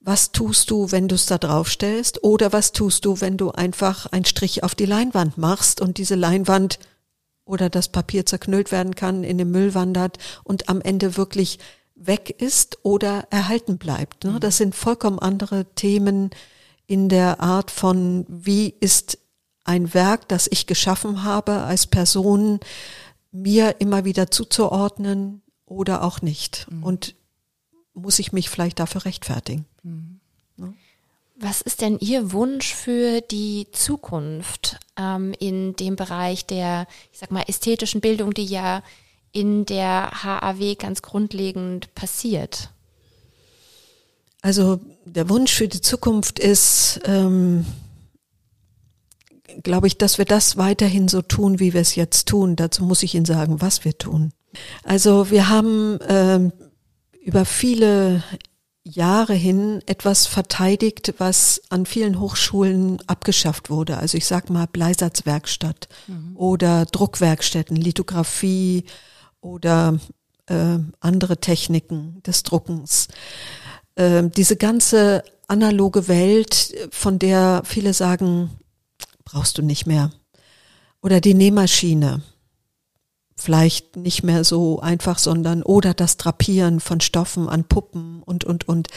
Was 0.01 0.33
tust 0.33 0.71
du, 0.71 0.93
wenn 0.93 1.09
du 1.09 1.15
es 1.15 1.27
da 1.27 1.39
drauf 1.39 1.71
stellst? 1.71 2.23
Oder 2.23 2.53
was 2.53 2.73
tust 2.73 3.05
du, 3.05 3.21
wenn 3.21 3.37
du 3.37 3.51
einfach 3.51 4.07
einen 4.07 4.27
Strich 4.27 4.63
auf 4.63 4.75
die 4.75 4.87
Leinwand 4.87 5.39
machst 5.39 5.81
und 5.81 5.99
diese 5.99 6.15
Leinwand 6.15 6.79
oder 7.47 7.71
das 7.71 7.89
Papier 7.89 8.27
zerknüllt 8.27 8.71
werden 8.71 8.95
kann, 8.95 9.25
in 9.25 9.39
den 9.39 9.51
Müll 9.51 9.75
wandert 9.75 10.19
und 10.45 10.69
am 10.69 10.81
Ende 10.81 11.17
wirklich 11.17 11.59
weg 12.07 12.31
ist 12.41 12.79
oder 12.83 13.27
erhalten 13.31 13.79
bleibt. 13.79 14.25
Ne? 14.25 14.33
Mhm. 14.33 14.41
Das 14.41 14.57
sind 14.57 14.75
vollkommen 14.75 15.19
andere 15.19 15.65
Themen 15.75 16.31
in 16.87 17.09
der 17.09 17.41
Art 17.41 17.71
von, 17.71 18.27
wie 18.29 18.75
ist 18.81 19.19
ein 19.65 19.95
Werk, 19.95 20.29
das 20.29 20.49
ich 20.51 20.67
geschaffen 20.67 21.25
habe 21.25 21.63
als 21.63 21.87
Person, 21.87 22.61
mir 23.33 23.77
immer 23.81 24.05
wieder 24.05 24.31
zuzuordnen 24.31 25.43
oder 25.67 26.05
auch 26.05 26.23
nicht. 26.23 26.67
Mhm. 26.71 26.85
Und 26.85 27.15
muss 27.95 28.19
ich 28.19 28.33
mich 28.33 28.51
vielleicht 28.51 28.79
dafür 28.79 29.05
rechtfertigen. 29.05 29.65
Mhm. 29.83 30.21
Ne? 30.57 30.75
Was 31.37 31.61
ist 31.61 31.81
denn 31.81 31.99
Ihr 31.99 32.33
Wunsch 32.33 32.75
für 32.75 33.21
die 33.21 33.69
Zukunft 33.73 34.79
ähm, 34.97 35.35
in 35.39 35.75
dem 35.77 35.97
Bereich 35.97 36.47
der, 36.47 36.87
ich 37.13 37.19
sag 37.19 37.31
mal, 37.31 37.45
ästhetischen 37.49 38.01
Bildung, 38.01 38.35
die 38.35 38.45
ja 38.45 38.83
in 39.35 39.67
der 39.67 40.23
HAW 40.23 40.77
ganz 40.77 41.03
grundlegend 41.03 41.95
passiert? 41.95 42.71
Also 44.41 44.81
der 45.05 45.29
Wunsch 45.29 45.53
für 45.53 45.69
die 45.69 45.81
Zukunft 45.81 46.39
ist, 46.39 47.01
ähm, 47.05 47.67
glaube 49.63 49.87
ich, 49.87 49.99
dass 49.99 50.19
wir 50.19 50.25
das 50.25 50.57
weiterhin 50.57 51.09
so 51.09 51.21
tun, 51.21 51.59
wie 51.61 51.75
wir 51.75 51.81
es 51.81 51.95
jetzt 51.97 52.29
tun. 52.29 52.57
Dazu 52.57 52.85
muss 52.85 53.03
ich 53.03 53.15
Ihnen 53.15 53.25
sagen, 53.25 53.61
was 53.61 53.85
wir 53.85 53.99
tun. 53.99 54.33
Also 54.85 55.31
wir 55.31 55.49
haben 55.49 55.99
ähm, 56.09 56.53
über 57.21 57.45
viele 57.45 58.23
Jahre 58.85 59.35
hin 59.35 59.81
etwas 59.87 60.27
verteidigt, 60.27 61.15
was 61.19 61.63
an 61.71 61.87
vielen 61.87 62.21
Hochschulen 62.21 63.01
abgeschafft 63.07 63.71
wurde. 63.71 63.97
Also 63.97 64.19
ich 64.19 64.27
sage 64.27 64.53
mal 64.53 64.67
Bleisatzwerkstatt 64.67 65.89
mhm. 66.07 66.37
oder 66.37 66.85
Druckwerkstätten, 66.85 67.77
Lithografie, 67.77 68.85
oder 69.45 69.99
äh, 70.47 70.79
andere 71.01 71.39
Techniken 71.39 72.23
des 72.27 72.43
Druckens. 72.43 73.09
Äh, 73.95 74.25
diese 74.37 74.57
ganze 74.57 75.23
analoge 75.47 76.09
Welt, 76.09 76.75
von 76.91 77.19
der 77.19 77.63
viele 77.65 77.93
sagen, 77.93 78.51
brauchst 79.25 79.59
du 79.59 79.63
nicht 79.63 79.87
mehr. 79.87 80.11
Oder 81.03 81.21
die 81.21 81.35
Nähmaschine. 81.35 82.23
Vielleicht 83.37 83.97
nicht 83.97 84.23
mehr 84.23 84.45
so 84.45 84.81
einfach, 84.81 85.19
sondern 85.19 85.63
oder 85.63 85.93
das 85.93 86.17
Drapieren 86.17 86.81
von 86.81 87.01
Stoffen 87.01 87.49
an 87.49 87.65
Puppen 87.65 88.23
und, 88.23 88.45
und, 88.45 88.69
und. 88.69 88.89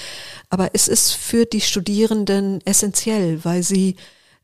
Aber 0.50 0.70
es 0.74 0.88
ist 0.88 1.12
für 1.12 1.46
die 1.46 1.60
Studierenden 1.60 2.62
essentiell, 2.66 3.44
weil 3.44 3.64
sie 3.64 3.96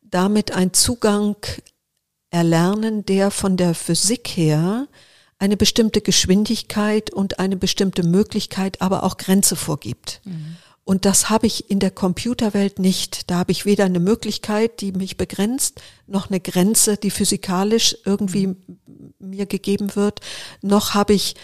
damit 0.02 0.52
einen 0.52 0.74
Zugang 0.74 1.38
erlernen, 2.32 3.06
der 3.06 3.32
von 3.32 3.56
der 3.56 3.76
Physik 3.76 4.30
her 4.30 4.88
eine 5.40 5.58
bestimmte 5.58 6.02
Geschwindigkeit 6.02 7.12
und 7.12 7.40
eine 7.40 7.58
bestimmte 7.58 8.04
Möglichkeit, 8.04 8.82
aber 8.82 9.04
auch 9.04 9.18
Grenze 9.18 9.56
vorgibt. 9.56 10.22
Mhm. 10.24 10.58
Und 10.86 11.06
das 11.06 11.30
habe 11.30 11.48
ich 11.48 11.70
in 11.72 11.80
der 11.80 11.92
Computerwelt 11.92 12.78
nicht. 12.78 13.30
Da 13.32 13.38
habe 13.38 13.54
ich 13.54 13.66
weder 13.66 13.86
eine 13.86 14.02
Möglichkeit, 14.02 14.82
die 14.82 14.92
mich 14.92 15.16
begrenzt, 15.16 15.82
noch 16.08 16.30
eine 16.30 16.42
Grenze, 16.42 16.98
die 16.98 17.10
physikalisch 17.10 17.96
irgendwie 18.06 18.48
mhm. 18.48 18.58
mir 19.20 19.46
gegeben 19.46 19.96
wird, 19.96 20.20
noch 20.62 20.94
habe 20.94 21.14
ich 21.14 21.36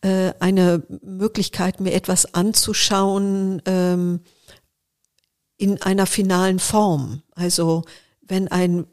äh, 0.00 0.32
eine 0.40 0.82
Möglichkeit, 1.02 1.80
mir 1.80 1.92
etwas 1.92 2.34
anzuschauen 2.34 3.60
ähm, 3.66 4.20
in 5.58 5.80
einer 5.82 6.06
finalen 6.06 6.58
Form. 6.58 7.22
Also 7.34 7.84
wenn 8.22 8.48
ein 8.48 8.86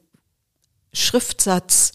Schriftsatz 0.92 1.94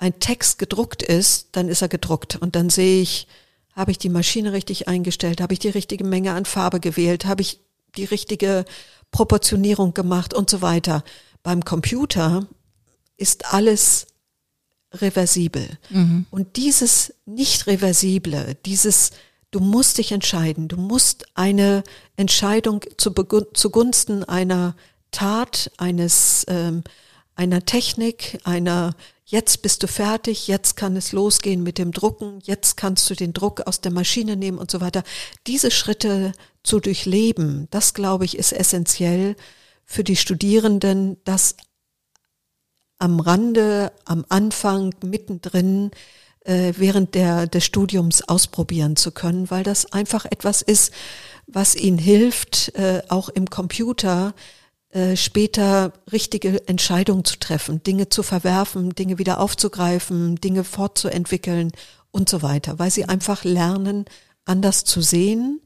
ein 0.00 0.18
Text 0.18 0.58
gedruckt 0.58 1.02
ist, 1.02 1.48
dann 1.52 1.68
ist 1.68 1.82
er 1.82 1.88
gedruckt 1.88 2.36
und 2.36 2.56
dann 2.56 2.70
sehe 2.70 3.02
ich, 3.02 3.28
habe 3.76 3.90
ich 3.90 3.98
die 3.98 4.08
Maschine 4.08 4.52
richtig 4.52 4.88
eingestellt, 4.88 5.42
habe 5.42 5.52
ich 5.52 5.58
die 5.58 5.68
richtige 5.68 6.04
Menge 6.04 6.32
an 6.32 6.46
Farbe 6.46 6.80
gewählt, 6.80 7.26
habe 7.26 7.42
ich 7.42 7.60
die 7.96 8.06
richtige 8.06 8.64
Proportionierung 9.10 9.92
gemacht 9.92 10.32
und 10.32 10.48
so 10.48 10.62
weiter. 10.62 11.04
Beim 11.42 11.64
Computer 11.66 12.46
ist 13.18 13.52
alles 13.52 14.06
reversibel. 14.94 15.68
Mhm. 15.90 16.24
Und 16.30 16.56
dieses 16.56 17.12
nicht 17.26 17.66
reversible, 17.66 18.56
dieses 18.64 19.10
du 19.50 19.60
musst 19.60 19.98
dich 19.98 20.12
entscheiden, 20.12 20.68
du 20.68 20.76
musst 20.78 21.26
eine 21.34 21.82
Entscheidung 22.16 22.80
zu, 22.96 23.12
zugunsten 23.52 24.24
einer 24.24 24.76
Tat, 25.10 25.70
eines 25.76 26.46
ähm, 26.48 26.84
einer 27.34 27.66
Technik, 27.66 28.38
einer 28.44 28.94
jetzt 29.30 29.62
bist 29.62 29.82
du 29.82 29.86
fertig, 29.86 30.48
jetzt 30.48 30.76
kann 30.76 30.96
es 30.96 31.12
losgehen 31.12 31.62
mit 31.62 31.78
dem 31.78 31.92
Drucken, 31.92 32.40
jetzt 32.42 32.76
kannst 32.76 33.08
du 33.08 33.14
den 33.14 33.32
Druck 33.32 33.62
aus 33.62 33.80
der 33.80 33.92
Maschine 33.92 34.36
nehmen 34.36 34.58
und 34.58 34.70
so 34.70 34.80
weiter. 34.80 35.02
Diese 35.46 35.70
Schritte 35.70 36.32
zu 36.62 36.80
durchleben, 36.80 37.68
das 37.70 37.94
glaube 37.94 38.24
ich 38.24 38.36
ist 38.36 38.52
essentiell 38.52 39.36
für 39.84 40.04
die 40.04 40.16
Studierenden, 40.16 41.16
das 41.24 41.56
am 42.98 43.18
Rande, 43.20 43.92
am 44.04 44.24
Anfang, 44.28 44.94
mittendrin, 45.02 45.90
äh, 46.44 46.72
während 46.76 47.14
der, 47.14 47.46
des 47.46 47.64
Studiums 47.64 48.22
ausprobieren 48.28 48.96
zu 48.96 49.12
können, 49.12 49.50
weil 49.50 49.62
das 49.62 49.92
einfach 49.92 50.24
etwas 50.26 50.62
ist, 50.62 50.92
was 51.46 51.74
ihnen 51.74 51.98
hilft, 51.98 52.74
äh, 52.74 53.02
auch 53.08 53.28
im 53.28 53.48
Computer 53.48 54.34
äh, 54.92 55.16
später 55.16 55.92
richtige 56.10 56.66
Entscheidungen 56.66 57.24
zu 57.24 57.38
treffen, 57.38 57.82
Dinge 57.82 58.08
zu 58.08 58.22
verwerfen, 58.22 58.94
Dinge 58.94 59.18
wieder 59.18 59.40
aufzugreifen, 59.40 60.36
Dinge 60.36 60.64
fortzuentwickeln 60.64 61.72
und 62.10 62.28
so 62.28 62.42
weiter, 62.42 62.78
weil 62.78 62.90
sie 62.90 63.04
einfach 63.04 63.44
lernen, 63.44 64.06
anders 64.44 64.84
zu 64.84 65.00
sehen 65.00 65.60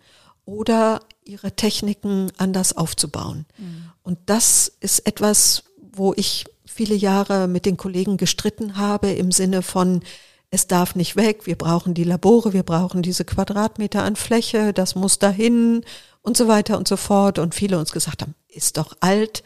oder 0.45 1.01
ihre 1.25 1.53
Techniken 1.53 2.31
anders 2.37 2.77
aufzubauen. 2.77 3.47
Mhm. 3.57 3.91
Und 4.03 4.19
das 4.27 4.71
ist 4.81 5.07
etwas, 5.07 5.65
wo 5.81 6.13
ich 6.15 6.45
viele 6.67 6.95
Jahre 6.95 7.49
mit 7.49 7.65
den 7.65 7.77
Kollegen 7.77 8.17
gestritten 8.19 8.77
habe 8.77 9.11
im 9.13 9.33
Sinne 9.33 9.63
von, 9.63 10.03
es 10.51 10.67
darf 10.67 10.95
nicht 10.95 11.17
weg, 11.17 11.47
wir 11.47 11.57
brauchen 11.57 11.95
die 11.95 12.05
Labore, 12.05 12.53
wir 12.53 12.63
brauchen 12.63 13.03
diese 13.03 13.25
Quadratmeter 13.25 14.03
an 14.03 14.17
Fläche, 14.17 14.73
das 14.73 14.95
muss 14.95 15.19
dahin 15.19 15.83
und 16.23 16.37
so 16.37 16.47
weiter 16.47 16.79
und 16.79 16.87
so 16.87 16.97
fort. 16.97 17.39
Und 17.39 17.55
viele 17.55 17.79
uns 17.79 17.91
gesagt 17.91 18.23
haben, 18.23 18.35
ist 18.55 18.77
doch 18.77 18.97
alt. 19.01 19.43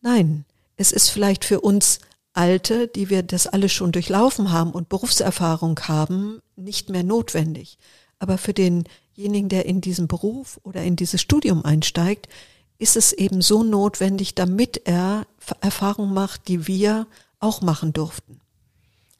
Nein, 0.00 0.44
es 0.76 0.92
ist 0.92 1.10
vielleicht 1.10 1.44
für 1.44 1.60
uns 1.60 2.00
Alte, 2.32 2.86
die 2.86 3.10
wir 3.10 3.22
das 3.22 3.46
alles 3.46 3.72
schon 3.72 3.90
durchlaufen 3.90 4.52
haben 4.52 4.70
und 4.70 4.88
Berufserfahrung 4.88 5.78
haben, 5.88 6.40
nicht 6.56 6.88
mehr 6.88 7.02
notwendig. 7.02 7.78
Aber 8.20 8.38
für 8.38 8.52
denjenigen, 8.52 9.48
der 9.48 9.66
in 9.66 9.80
diesen 9.80 10.06
Beruf 10.06 10.60
oder 10.62 10.82
in 10.82 10.94
dieses 10.94 11.20
Studium 11.20 11.64
einsteigt, 11.64 12.28
ist 12.78 12.96
es 12.96 13.12
eben 13.12 13.42
so 13.42 13.64
notwendig, 13.64 14.36
damit 14.36 14.82
er 14.84 15.26
Erfahrungen 15.60 16.14
macht, 16.14 16.46
die 16.46 16.68
wir 16.68 17.08
auch 17.40 17.60
machen 17.60 17.92
durften. 17.92 18.40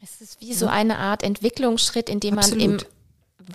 Es 0.01 0.21
ist 0.21 0.41
wie 0.41 0.55
so 0.55 0.69
eine 0.69 0.99
Art 0.99 1.25
Entwicklungsschritt, 1.25 2.09
in 2.09 2.21
dem 2.21 2.37
man 2.37 2.53
im 2.53 2.79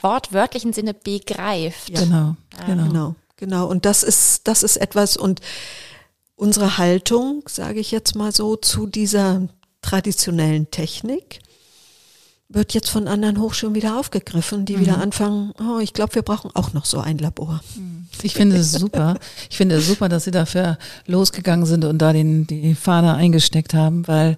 wortwörtlichen 0.02 0.74
Sinne 0.74 0.94
begreift. 0.94 1.90
Ja. 1.90 2.02
Genau, 2.02 2.36
genau, 2.66 2.88
genau, 2.88 3.16
genau. 3.44 3.68
Und 3.68 3.84
das 3.84 4.04
ist, 4.04 4.48
das 4.48 4.64
ist 4.64 4.78
etwas 4.78 5.18
und 5.18 5.42
unsere 6.36 6.78
Haltung, 6.78 7.44
sage 7.50 7.82
ich 7.82 7.92
jetzt 7.92 8.16
mal 8.16 8.32
so, 8.32 8.56
zu 8.56 8.88
dieser 8.88 9.50
traditionellen 9.82 10.72
Technik 10.72 11.42
wird 12.48 12.74
jetzt 12.74 12.90
von 12.90 13.10
anderen 13.10 13.42
Hochschulen 13.42 13.76
wieder 13.76 14.00
aufgegriffen, 14.00 14.64
die 14.64 14.78
mhm. 14.78 14.82
wieder 14.82 14.98
anfangen, 15.00 15.52
oh, 15.60 15.80
ich 15.80 15.92
glaube, 15.92 16.16
wir 16.16 16.22
brauchen 16.22 16.52
auch 16.54 16.72
noch 16.72 16.86
so 16.86 17.00
ein 17.00 17.18
Labor. 17.18 17.60
Mhm. 17.76 18.08
Ich 18.22 18.34
finde 18.34 18.56
es 18.56 18.72
super. 18.72 19.16
Ich 19.50 19.58
finde 19.58 19.76
es 19.76 19.88
super, 19.88 20.08
dass 20.08 20.24
Sie 20.24 20.32
dafür 20.32 20.78
losgegangen 21.06 21.66
sind 21.66 21.84
und 21.84 21.98
da 21.98 22.14
den, 22.14 22.48
die 22.48 22.76
Fahne 22.76 23.16
eingesteckt 23.16 23.74
haben, 23.74 24.08
weil 24.08 24.38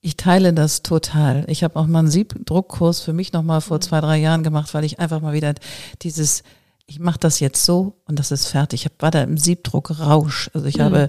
ich 0.00 0.16
teile 0.16 0.52
das 0.52 0.82
total. 0.82 1.44
Ich 1.46 1.62
habe 1.62 1.76
auch 1.78 1.86
mal 1.86 2.00
einen 2.00 2.10
Siebdruckkurs 2.10 3.00
für 3.00 3.12
mich 3.12 3.32
nochmal 3.32 3.60
vor 3.60 3.76
mhm. 3.76 3.82
zwei, 3.82 4.00
drei 4.00 4.16
Jahren 4.16 4.42
gemacht, 4.42 4.74
weil 4.74 4.84
ich 4.84 4.98
einfach 4.98 5.20
mal 5.20 5.34
wieder 5.34 5.54
dieses 6.02 6.42
ich 6.90 6.98
mache 6.98 7.20
das 7.20 7.38
jetzt 7.38 7.64
so 7.64 7.94
und 8.06 8.18
das 8.18 8.32
ist 8.32 8.48
fertig. 8.48 8.84
Ich 8.84 8.90
war 8.98 9.12
da 9.12 9.22
im 9.22 9.38
Siebdruckrausch. 9.38 10.50
Also 10.54 10.66
ich 10.66 10.78
mhm. 10.78 10.82
habe, 10.82 11.08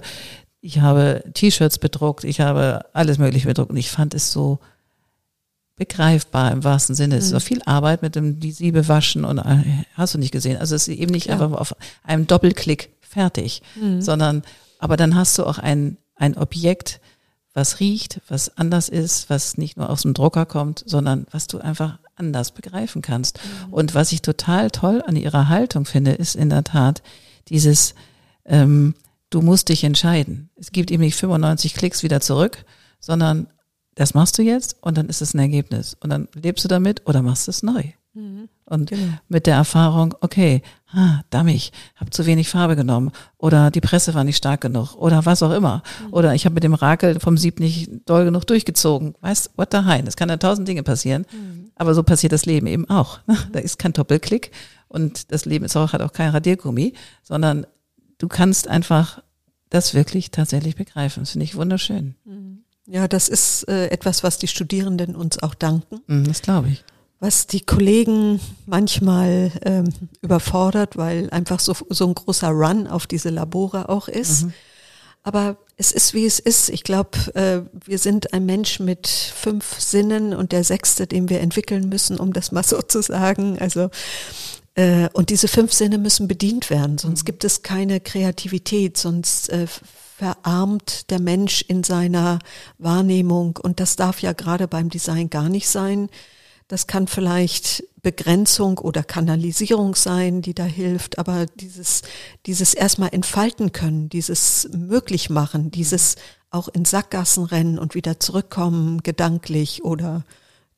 ich 0.60 0.78
habe 0.78 1.24
T-Shirts 1.34 1.78
bedruckt, 1.78 2.22
ich 2.22 2.40
habe 2.40 2.86
alles 2.92 3.18
Mögliche 3.18 3.48
bedruckt 3.48 3.70
und 3.70 3.76
ich 3.76 3.90
fand 3.90 4.14
es 4.14 4.30
so 4.30 4.60
begreifbar 5.74 6.52
im 6.52 6.62
wahrsten 6.62 6.94
Sinne. 6.94 7.16
Es 7.16 7.24
ist 7.24 7.30
mhm. 7.32 7.36
auch 7.38 7.42
viel 7.42 7.62
Arbeit 7.66 8.00
mit 8.00 8.14
dem 8.14 8.38
die 8.38 8.52
Siebe 8.52 8.86
waschen 8.86 9.24
und 9.24 9.38
äh, 9.38 9.84
hast 9.94 10.14
du 10.14 10.18
nicht 10.18 10.30
gesehen. 10.30 10.56
Also 10.56 10.76
es 10.76 10.86
ist 10.86 10.96
eben 10.96 11.10
nicht 11.10 11.26
ja. 11.26 11.32
einfach 11.32 11.50
auf 11.50 11.74
einem 12.04 12.28
Doppelklick 12.28 12.94
fertig, 13.00 13.60
mhm. 13.74 14.00
sondern 14.00 14.42
aber 14.78 14.96
dann 14.96 15.16
hast 15.16 15.36
du 15.36 15.44
auch 15.44 15.58
ein 15.58 15.96
ein 16.14 16.36
Objekt, 16.36 17.00
was 17.54 17.80
riecht, 17.80 18.20
was 18.28 18.56
anders 18.56 18.88
ist, 18.88 19.30
was 19.30 19.58
nicht 19.58 19.76
nur 19.76 19.90
aus 19.90 20.02
dem 20.02 20.14
Drucker 20.14 20.46
kommt, 20.46 20.84
sondern 20.86 21.26
was 21.32 21.48
du 21.48 21.58
einfach 21.58 21.98
anders 22.16 22.52
begreifen 22.52 23.02
kannst. 23.02 23.40
Mhm. 23.42 23.72
Und 23.72 23.94
was 23.94 24.12
ich 24.12 24.22
total 24.22 24.70
toll 24.70 25.02
an 25.06 25.16
ihrer 25.16 25.48
Haltung 25.48 25.84
finde, 25.84 26.12
ist 26.12 26.36
in 26.36 26.50
der 26.50 26.64
Tat 26.64 27.02
dieses, 27.48 27.94
ähm, 28.44 28.94
du 29.30 29.42
musst 29.42 29.68
dich 29.68 29.84
entscheiden. 29.84 30.50
Es 30.56 30.72
gibt 30.72 30.90
eben 30.90 31.02
nicht 31.02 31.16
95 31.16 31.74
Klicks 31.74 32.02
wieder 32.02 32.20
zurück, 32.20 32.64
sondern 33.00 33.48
das 33.94 34.14
machst 34.14 34.38
du 34.38 34.42
jetzt 34.42 34.76
und 34.80 34.96
dann 34.96 35.08
ist 35.08 35.22
es 35.22 35.34
ein 35.34 35.38
Ergebnis. 35.38 35.96
Und 36.00 36.10
dann 36.10 36.28
lebst 36.34 36.64
du 36.64 36.68
damit 36.68 37.06
oder 37.06 37.22
machst 37.22 37.48
es 37.48 37.62
neu. 37.62 37.82
Mhm. 38.14 38.48
Und 38.64 38.90
genau. 38.90 39.12
mit 39.28 39.46
der 39.46 39.56
Erfahrung, 39.56 40.14
okay, 40.20 40.62
ha, 40.92 41.22
dammig, 41.30 41.72
habe 41.96 42.10
zu 42.10 42.26
wenig 42.26 42.48
Farbe 42.48 42.76
genommen 42.76 43.12
oder 43.38 43.70
die 43.70 43.80
Presse 43.80 44.14
war 44.14 44.24
nicht 44.24 44.36
stark 44.36 44.60
genug 44.60 44.94
oder 44.96 45.24
was 45.26 45.42
auch 45.42 45.52
immer. 45.52 45.82
Mhm. 46.06 46.12
Oder 46.12 46.34
ich 46.34 46.44
habe 46.44 46.54
mit 46.54 46.64
dem 46.64 46.74
Rakel 46.74 47.18
vom 47.20 47.36
Sieb 47.36 47.60
nicht 47.60 47.90
doll 48.06 48.24
genug 48.24 48.46
durchgezogen. 48.46 49.14
Weißt, 49.20 49.52
what 49.56 49.68
the 49.72 49.78
hein? 49.78 50.06
Es 50.06 50.16
kann 50.16 50.28
ja 50.28 50.36
tausend 50.36 50.68
Dinge 50.68 50.82
passieren. 50.82 51.26
Mhm. 51.32 51.70
Aber 51.74 51.94
so 51.94 52.02
passiert 52.02 52.32
das 52.32 52.46
Leben 52.46 52.66
eben 52.66 52.88
auch. 52.88 53.20
Ne? 53.26 53.36
Da 53.52 53.58
ist 53.58 53.78
kein 53.78 53.92
Doppelklick 53.92 54.50
und 54.88 55.32
das 55.32 55.44
Leben 55.44 55.64
ist 55.64 55.76
auch, 55.76 55.92
hat 55.92 56.02
auch 56.02 56.12
kein 56.12 56.30
Radiergummi, 56.30 56.94
sondern 57.22 57.66
du 58.18 58.28
kannst 58.28 58.68
einfach 58.68 59.22
das 59.70 59.94
wirklich 59.94 60.30
tatsächlich 60.30 60.76
begreifen. 60.76 61.22
Das 61.22 61.32
finde 61.32 61.44
ich 61.44 61.56
wunderschön. 61.56 62.14
Mhm. 62.24 62.64
Ja, 62.86 63.08
das 63.08 63.28
ist 63.28 63.68
äh, 63.68 63.88
etwas, 63.88 64.22
was 64.22 64.38
die 64.38 64.48
Studierenden 64.48 65.14
uns 65.14 65.42
auch 65.42 65.54
danken. 65.54 66.00
Mhm, 66.06 66.26
das 66.26 66.42
glaube 66.42 66.68
ich 66.68 66.84
was 67.22 67.46
die 67.46 67.60
Kollegen 67.60 68.40
manchmal 68.66 69.52
ähm, 69.64 69.84
überfordert, 70.22 70.96
weil 70.96 71.30
einfach 71.30 71.60
so, 71.60 71.72
so 71.88 72.08
ein 72.08 72.16
großer 72.16 72.48
Run 72.48 72.88
auf 72.88 73.06
diese 73.06 73.30
Labore 73.30 73.88
auch 73.88 74.08
ist. 74.08 74.42
Mhm. 74.42 74.52
Aber 75.22 75.56
es 75.76 75.92
ist, 75.92 76.14
wie 76.14 76.26
es 76.26 76.40
ist. 76.40 76.68
Ich 76.68 76.82
glaube, 76.82 77.16
äh, 77.36 77.60
wir 77.86 77.98
sind 77.98 78.34
ein 78.34 78.44
Mensch 78.44 78.80
mit 78.80 79.06
fünf 79.06 79.78
Sinnen 79.78 80.34
und 80.34 80.50
der 80.50 80.64
sechste, 80.64 81.06
den 81.06 81.28
wir 81.28 81.40
entwickeln 81.40 81.88
müssen, 81.88 82.18
um 82.18 82.32
das 82.32 82.50
mal 82.50 82.64
so 82.64 82.82
zu 82.82 83.02
sagen. 83.02 83.56
Also, 83.60 83.90
äh, 84.74 85.08
und 85.12 85.30
diese 85.30 85.46
fünf 85.46 85.72
Sinne 85.72 85.98
müssen 85.98 86.26
bedient 86.26 86.70
werden, 86.70 86.98
sonst 86.98 87.22
mhm. 87.22 87.26
gibt 87.26 87.44
es 87.44 87.62
keine 87.62 88.00
Kreativität, 88.00 88.96
sonst 88.96 89.48
äh, 89.50 89.68
verarmt 90.18 91.08
der 91.08 91.20
Mensch 91.20 91.62
in 91.68 91.84
seiner 91.84 92.40
Wahrnehmung. 92.78 93.60
Und 93.62 93.78
das 93.78 93.94
darf 93.94 94.22
ja 94.22 94.32
gerade 94.32 94.66
beim 94.66 94.90
Design 94.90 95.30
gar 95.30 95.48
nicht 95.48 95.68
sein. 95.68 96.08
Das 96.72 96.86
kann 96.86 97.06
vielleicht 97.06 97.84
Begrenzung 98.00 98.78
oder 98.78 99.02
Kanalisierung 99.02 99.94
sein, 99.94 100.40
die 100.40 100.54
da 100.54 100.64
hilft, 100.64 101.18
aber 101.18 101.44
dieses, 101.44 102.00
dieses 102.46 102.72
erstmal 102.72 103.10
entfalten 103.12 103.72
können, 103.72 104.08
dieses 104.08 104.70
möglich 104.72 105.28
machen, 105.28 105.70
dieses 105.70 106.16
auch 106.50 106.68
in 106.68 106.86
Sackgassen 106.86 107.44
rennen 107.44 107.78
und 107.78 107.94
wieder 107.94 108.20
zurückkommen, 108.20 109.02
gedanklich 109.02 109.84
oder 109.84 110.24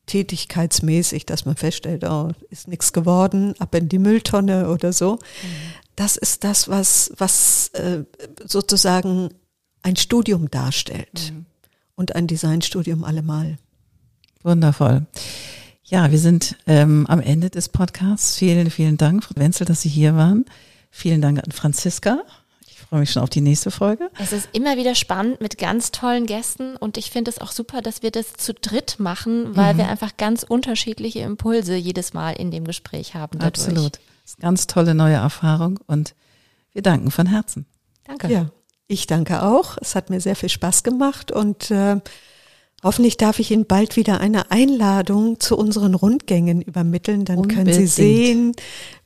tätigkeitsmäßig, 0.05 1.25
dass 1.25 1.45
man 1.45 1.55
feststellt, 1.55 2.03
oh, 2.03 2.31
ist 2.49 2.67
nichts 2.67 2.91
geworden, 2.91 3.53
ab 3.59 3.73
in 3.73 3.87
die 3.87 3.97
Mülltonne 3.97 4.69
oder 4.69 4.91
so. 4.91 5.13
Mhm. 5.13 5.19
Das 5.95 6.17
ist 6.17 6.43
das, 6.43 6.67
was, 6.67 7.13
was 7.19 7.69
äh, 7.69 8.03
sozusagen 8.43 9.29
ein 9.81 9.95
Studium 9.95 10.51
darstellt 10.51 11.31
mhm. 11.31 11.45
und 11.95 12.17
ein 12.17 12.27
Designstudium 12.27 13.05
allemal. 13.05 13.57
Wundervoll. 14.43 15.05
Ja, 15.87 16.09
wir 16.09 16.17
sind 16.17 16.55
ähm, 16.65 17.05
am 17.07 17.19
Ende 17.19 17.51
des 17.51 17.69
Podcasts. 17.69 18.37
Vielen, 18.37 18.71
vielen 18.71 18.97
Dank, 18.97 19.23
Frau 19.23 19.35
Wenzel, 19.35 19.65
dass 19.65 19.81
Sie 19.81 19.89
hier 19.89 20.15
waren. 20.15 20.45
Vielen 20.89 21.21
Dank 21.21 21.43
an 21.43 21.51
Franziska. 21.51 22.23
Ich 22.67 22.79
freue 22.79 23.01
mich 23.01 23.11
schon 23.11 23.21
auf 23.21 23.29
die 23.29 23.41
nächste 23.41 23.69
Folge. 23.69 24.09
Es 24.17 24.31
ist 24.31 24.49
immer 24.53 24.77
wieder 24.77 24.95
spannend 24.95 25.41
mit 25.41 25.59
ganz 25.59 25.91
tollen 25.91 26.25
Gästen 26.25 26.75
und 26.75 26.97
ich 26.97 27.11
finde 27.11 27.29
es 27.29 27.39
auch 27.39 27.51
super, 27.51 27.83
dass 27.83 28.01
wir 28.01 28.09
das 28.09 28.33
zu 28.33 28.55
dritt 28.55 28.95
machen, 28.97 29.55
weil 29.55 29.75
mhm. 29.75 29.77
wir 29.77 29.87
einfach 29.87 30.17
ganz 30.17 30.41
unterschiedliche 30.41 31.19
Impulse 31.19 31.75
jedes 31.75 32.13
Mal 32.13 32.31
in 32.31 32.49
dem 32.49 32.63
Gespräch 32.63 33.13
haben. 33.13 33.37
Dadurch. 33.37 33.67
Absolut. 33.67 33.93
Das 34.23 34.31
ist 34.31 34.39
eine 34.39 34.49
ganz 34.49 34.65
tolle 34.65 34.95
neue 34.95 35.15
Erfahrung 35.15 35.79
und 35.85 36.15
wir 36.71 36.81
danken 36.81 37.11
von 37.11 37.27
Herzen. 37.27 37.67
Danke. 38.05 38.31
Ja, 38.31 38.49
ich 38.87 39.05
danke 39.05 39.43
auch. 39.43 39.77
Es 39.79 39.93
hat 39.93 40.09
mir 40.09 40.19
sehr 40.19 40.35
viel 40.35 40.49
Spaß 40.49 40.81
gemacht 40.81 41.31
und 41.31 41.69
äh, 41.69 41.97
Hoffentlich 42.85 43.17
darf 43.17 43.39
ich 43.39 43.49
Ihnen 43.49 43.65
bald 43.65 43.95
wieder 43.95 44.21
eine 44.21 44.51
Einladung 44.51 45.39
zu 45.39 45.57
unseren 45.57 45.95
Rundgängen 45.95 46.61
übermitteln. 46.61 47.25
Dann 47.25 47.39
Unbedingt. 47.39 47.65
können 47.65 47.73
Sie 47.73 47.87
sehen, 47.87 48.51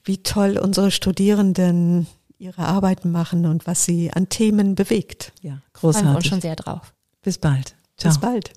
wie 0.03 0.17
toll 0.17 0.59
unsere 0.61 0.91
Studierenden 0.91 2.05
ihre 2.39 2.63
Arbeiten 2.63 3.09
machen 3.09 3.45
und 3.45 3.67
was 3.67 3.85
sie 3.85 4.11
an 4.11 4.27
Themen 4.27 4.75
bewegt. 4.75 5.31
Ja, 5.41 5.59
großartig. 5.71 6.01
Freuen 6.01 6.13
wir 6.13 6.17
uns 6.17 6.27
schon 6.27 6.41
sehr 6.41 6.57
drauf. 6.57 6.93
Bis 7.21 7.37
bald. 7.37 7.75
Ciao. 7.97 8.11
Bis 8.11 8.19
bald. 8.19 8.51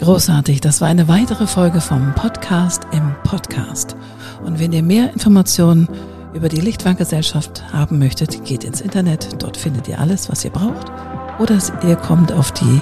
Großartig, 0.00 0.60
das 0.60 0.82
war 0.82 0.88
eine 0.88 1.08
weitere 1.08 1.46
Folge 1.46 1.80
vom 1.80 2.14
Podcast 2.14 2.82
im 2.92 3.14
Podcast. 3.24 3.96
Und 4.44 4.58
wenn 4.58 4.72
ihr 4.72 4.82
mehr 4.82 5.14
Informationen 5.14 5.88
über 6.34 6.50
die 6.50 6.60
Lichtwanggesellschaft 6.60 7.72
haben 7.72 7.98
möchtet, 7.98 8.44
geht 8.44 8.64
ins 8.64 8.82
Internet. 8.82 9.42
Dort 9.42 9.56
findet 9.56 9.88
ihr 9.88 9.98
alles, 9.98 10.28
was 10.28 10.44
ihr 10.44 10.50
braucht 10.50 10.92
oder 11.38 11.58
ihr 11.86 11.96
kommt 11.96 12.32
auf 12.32 12.52
die 12.52 12.80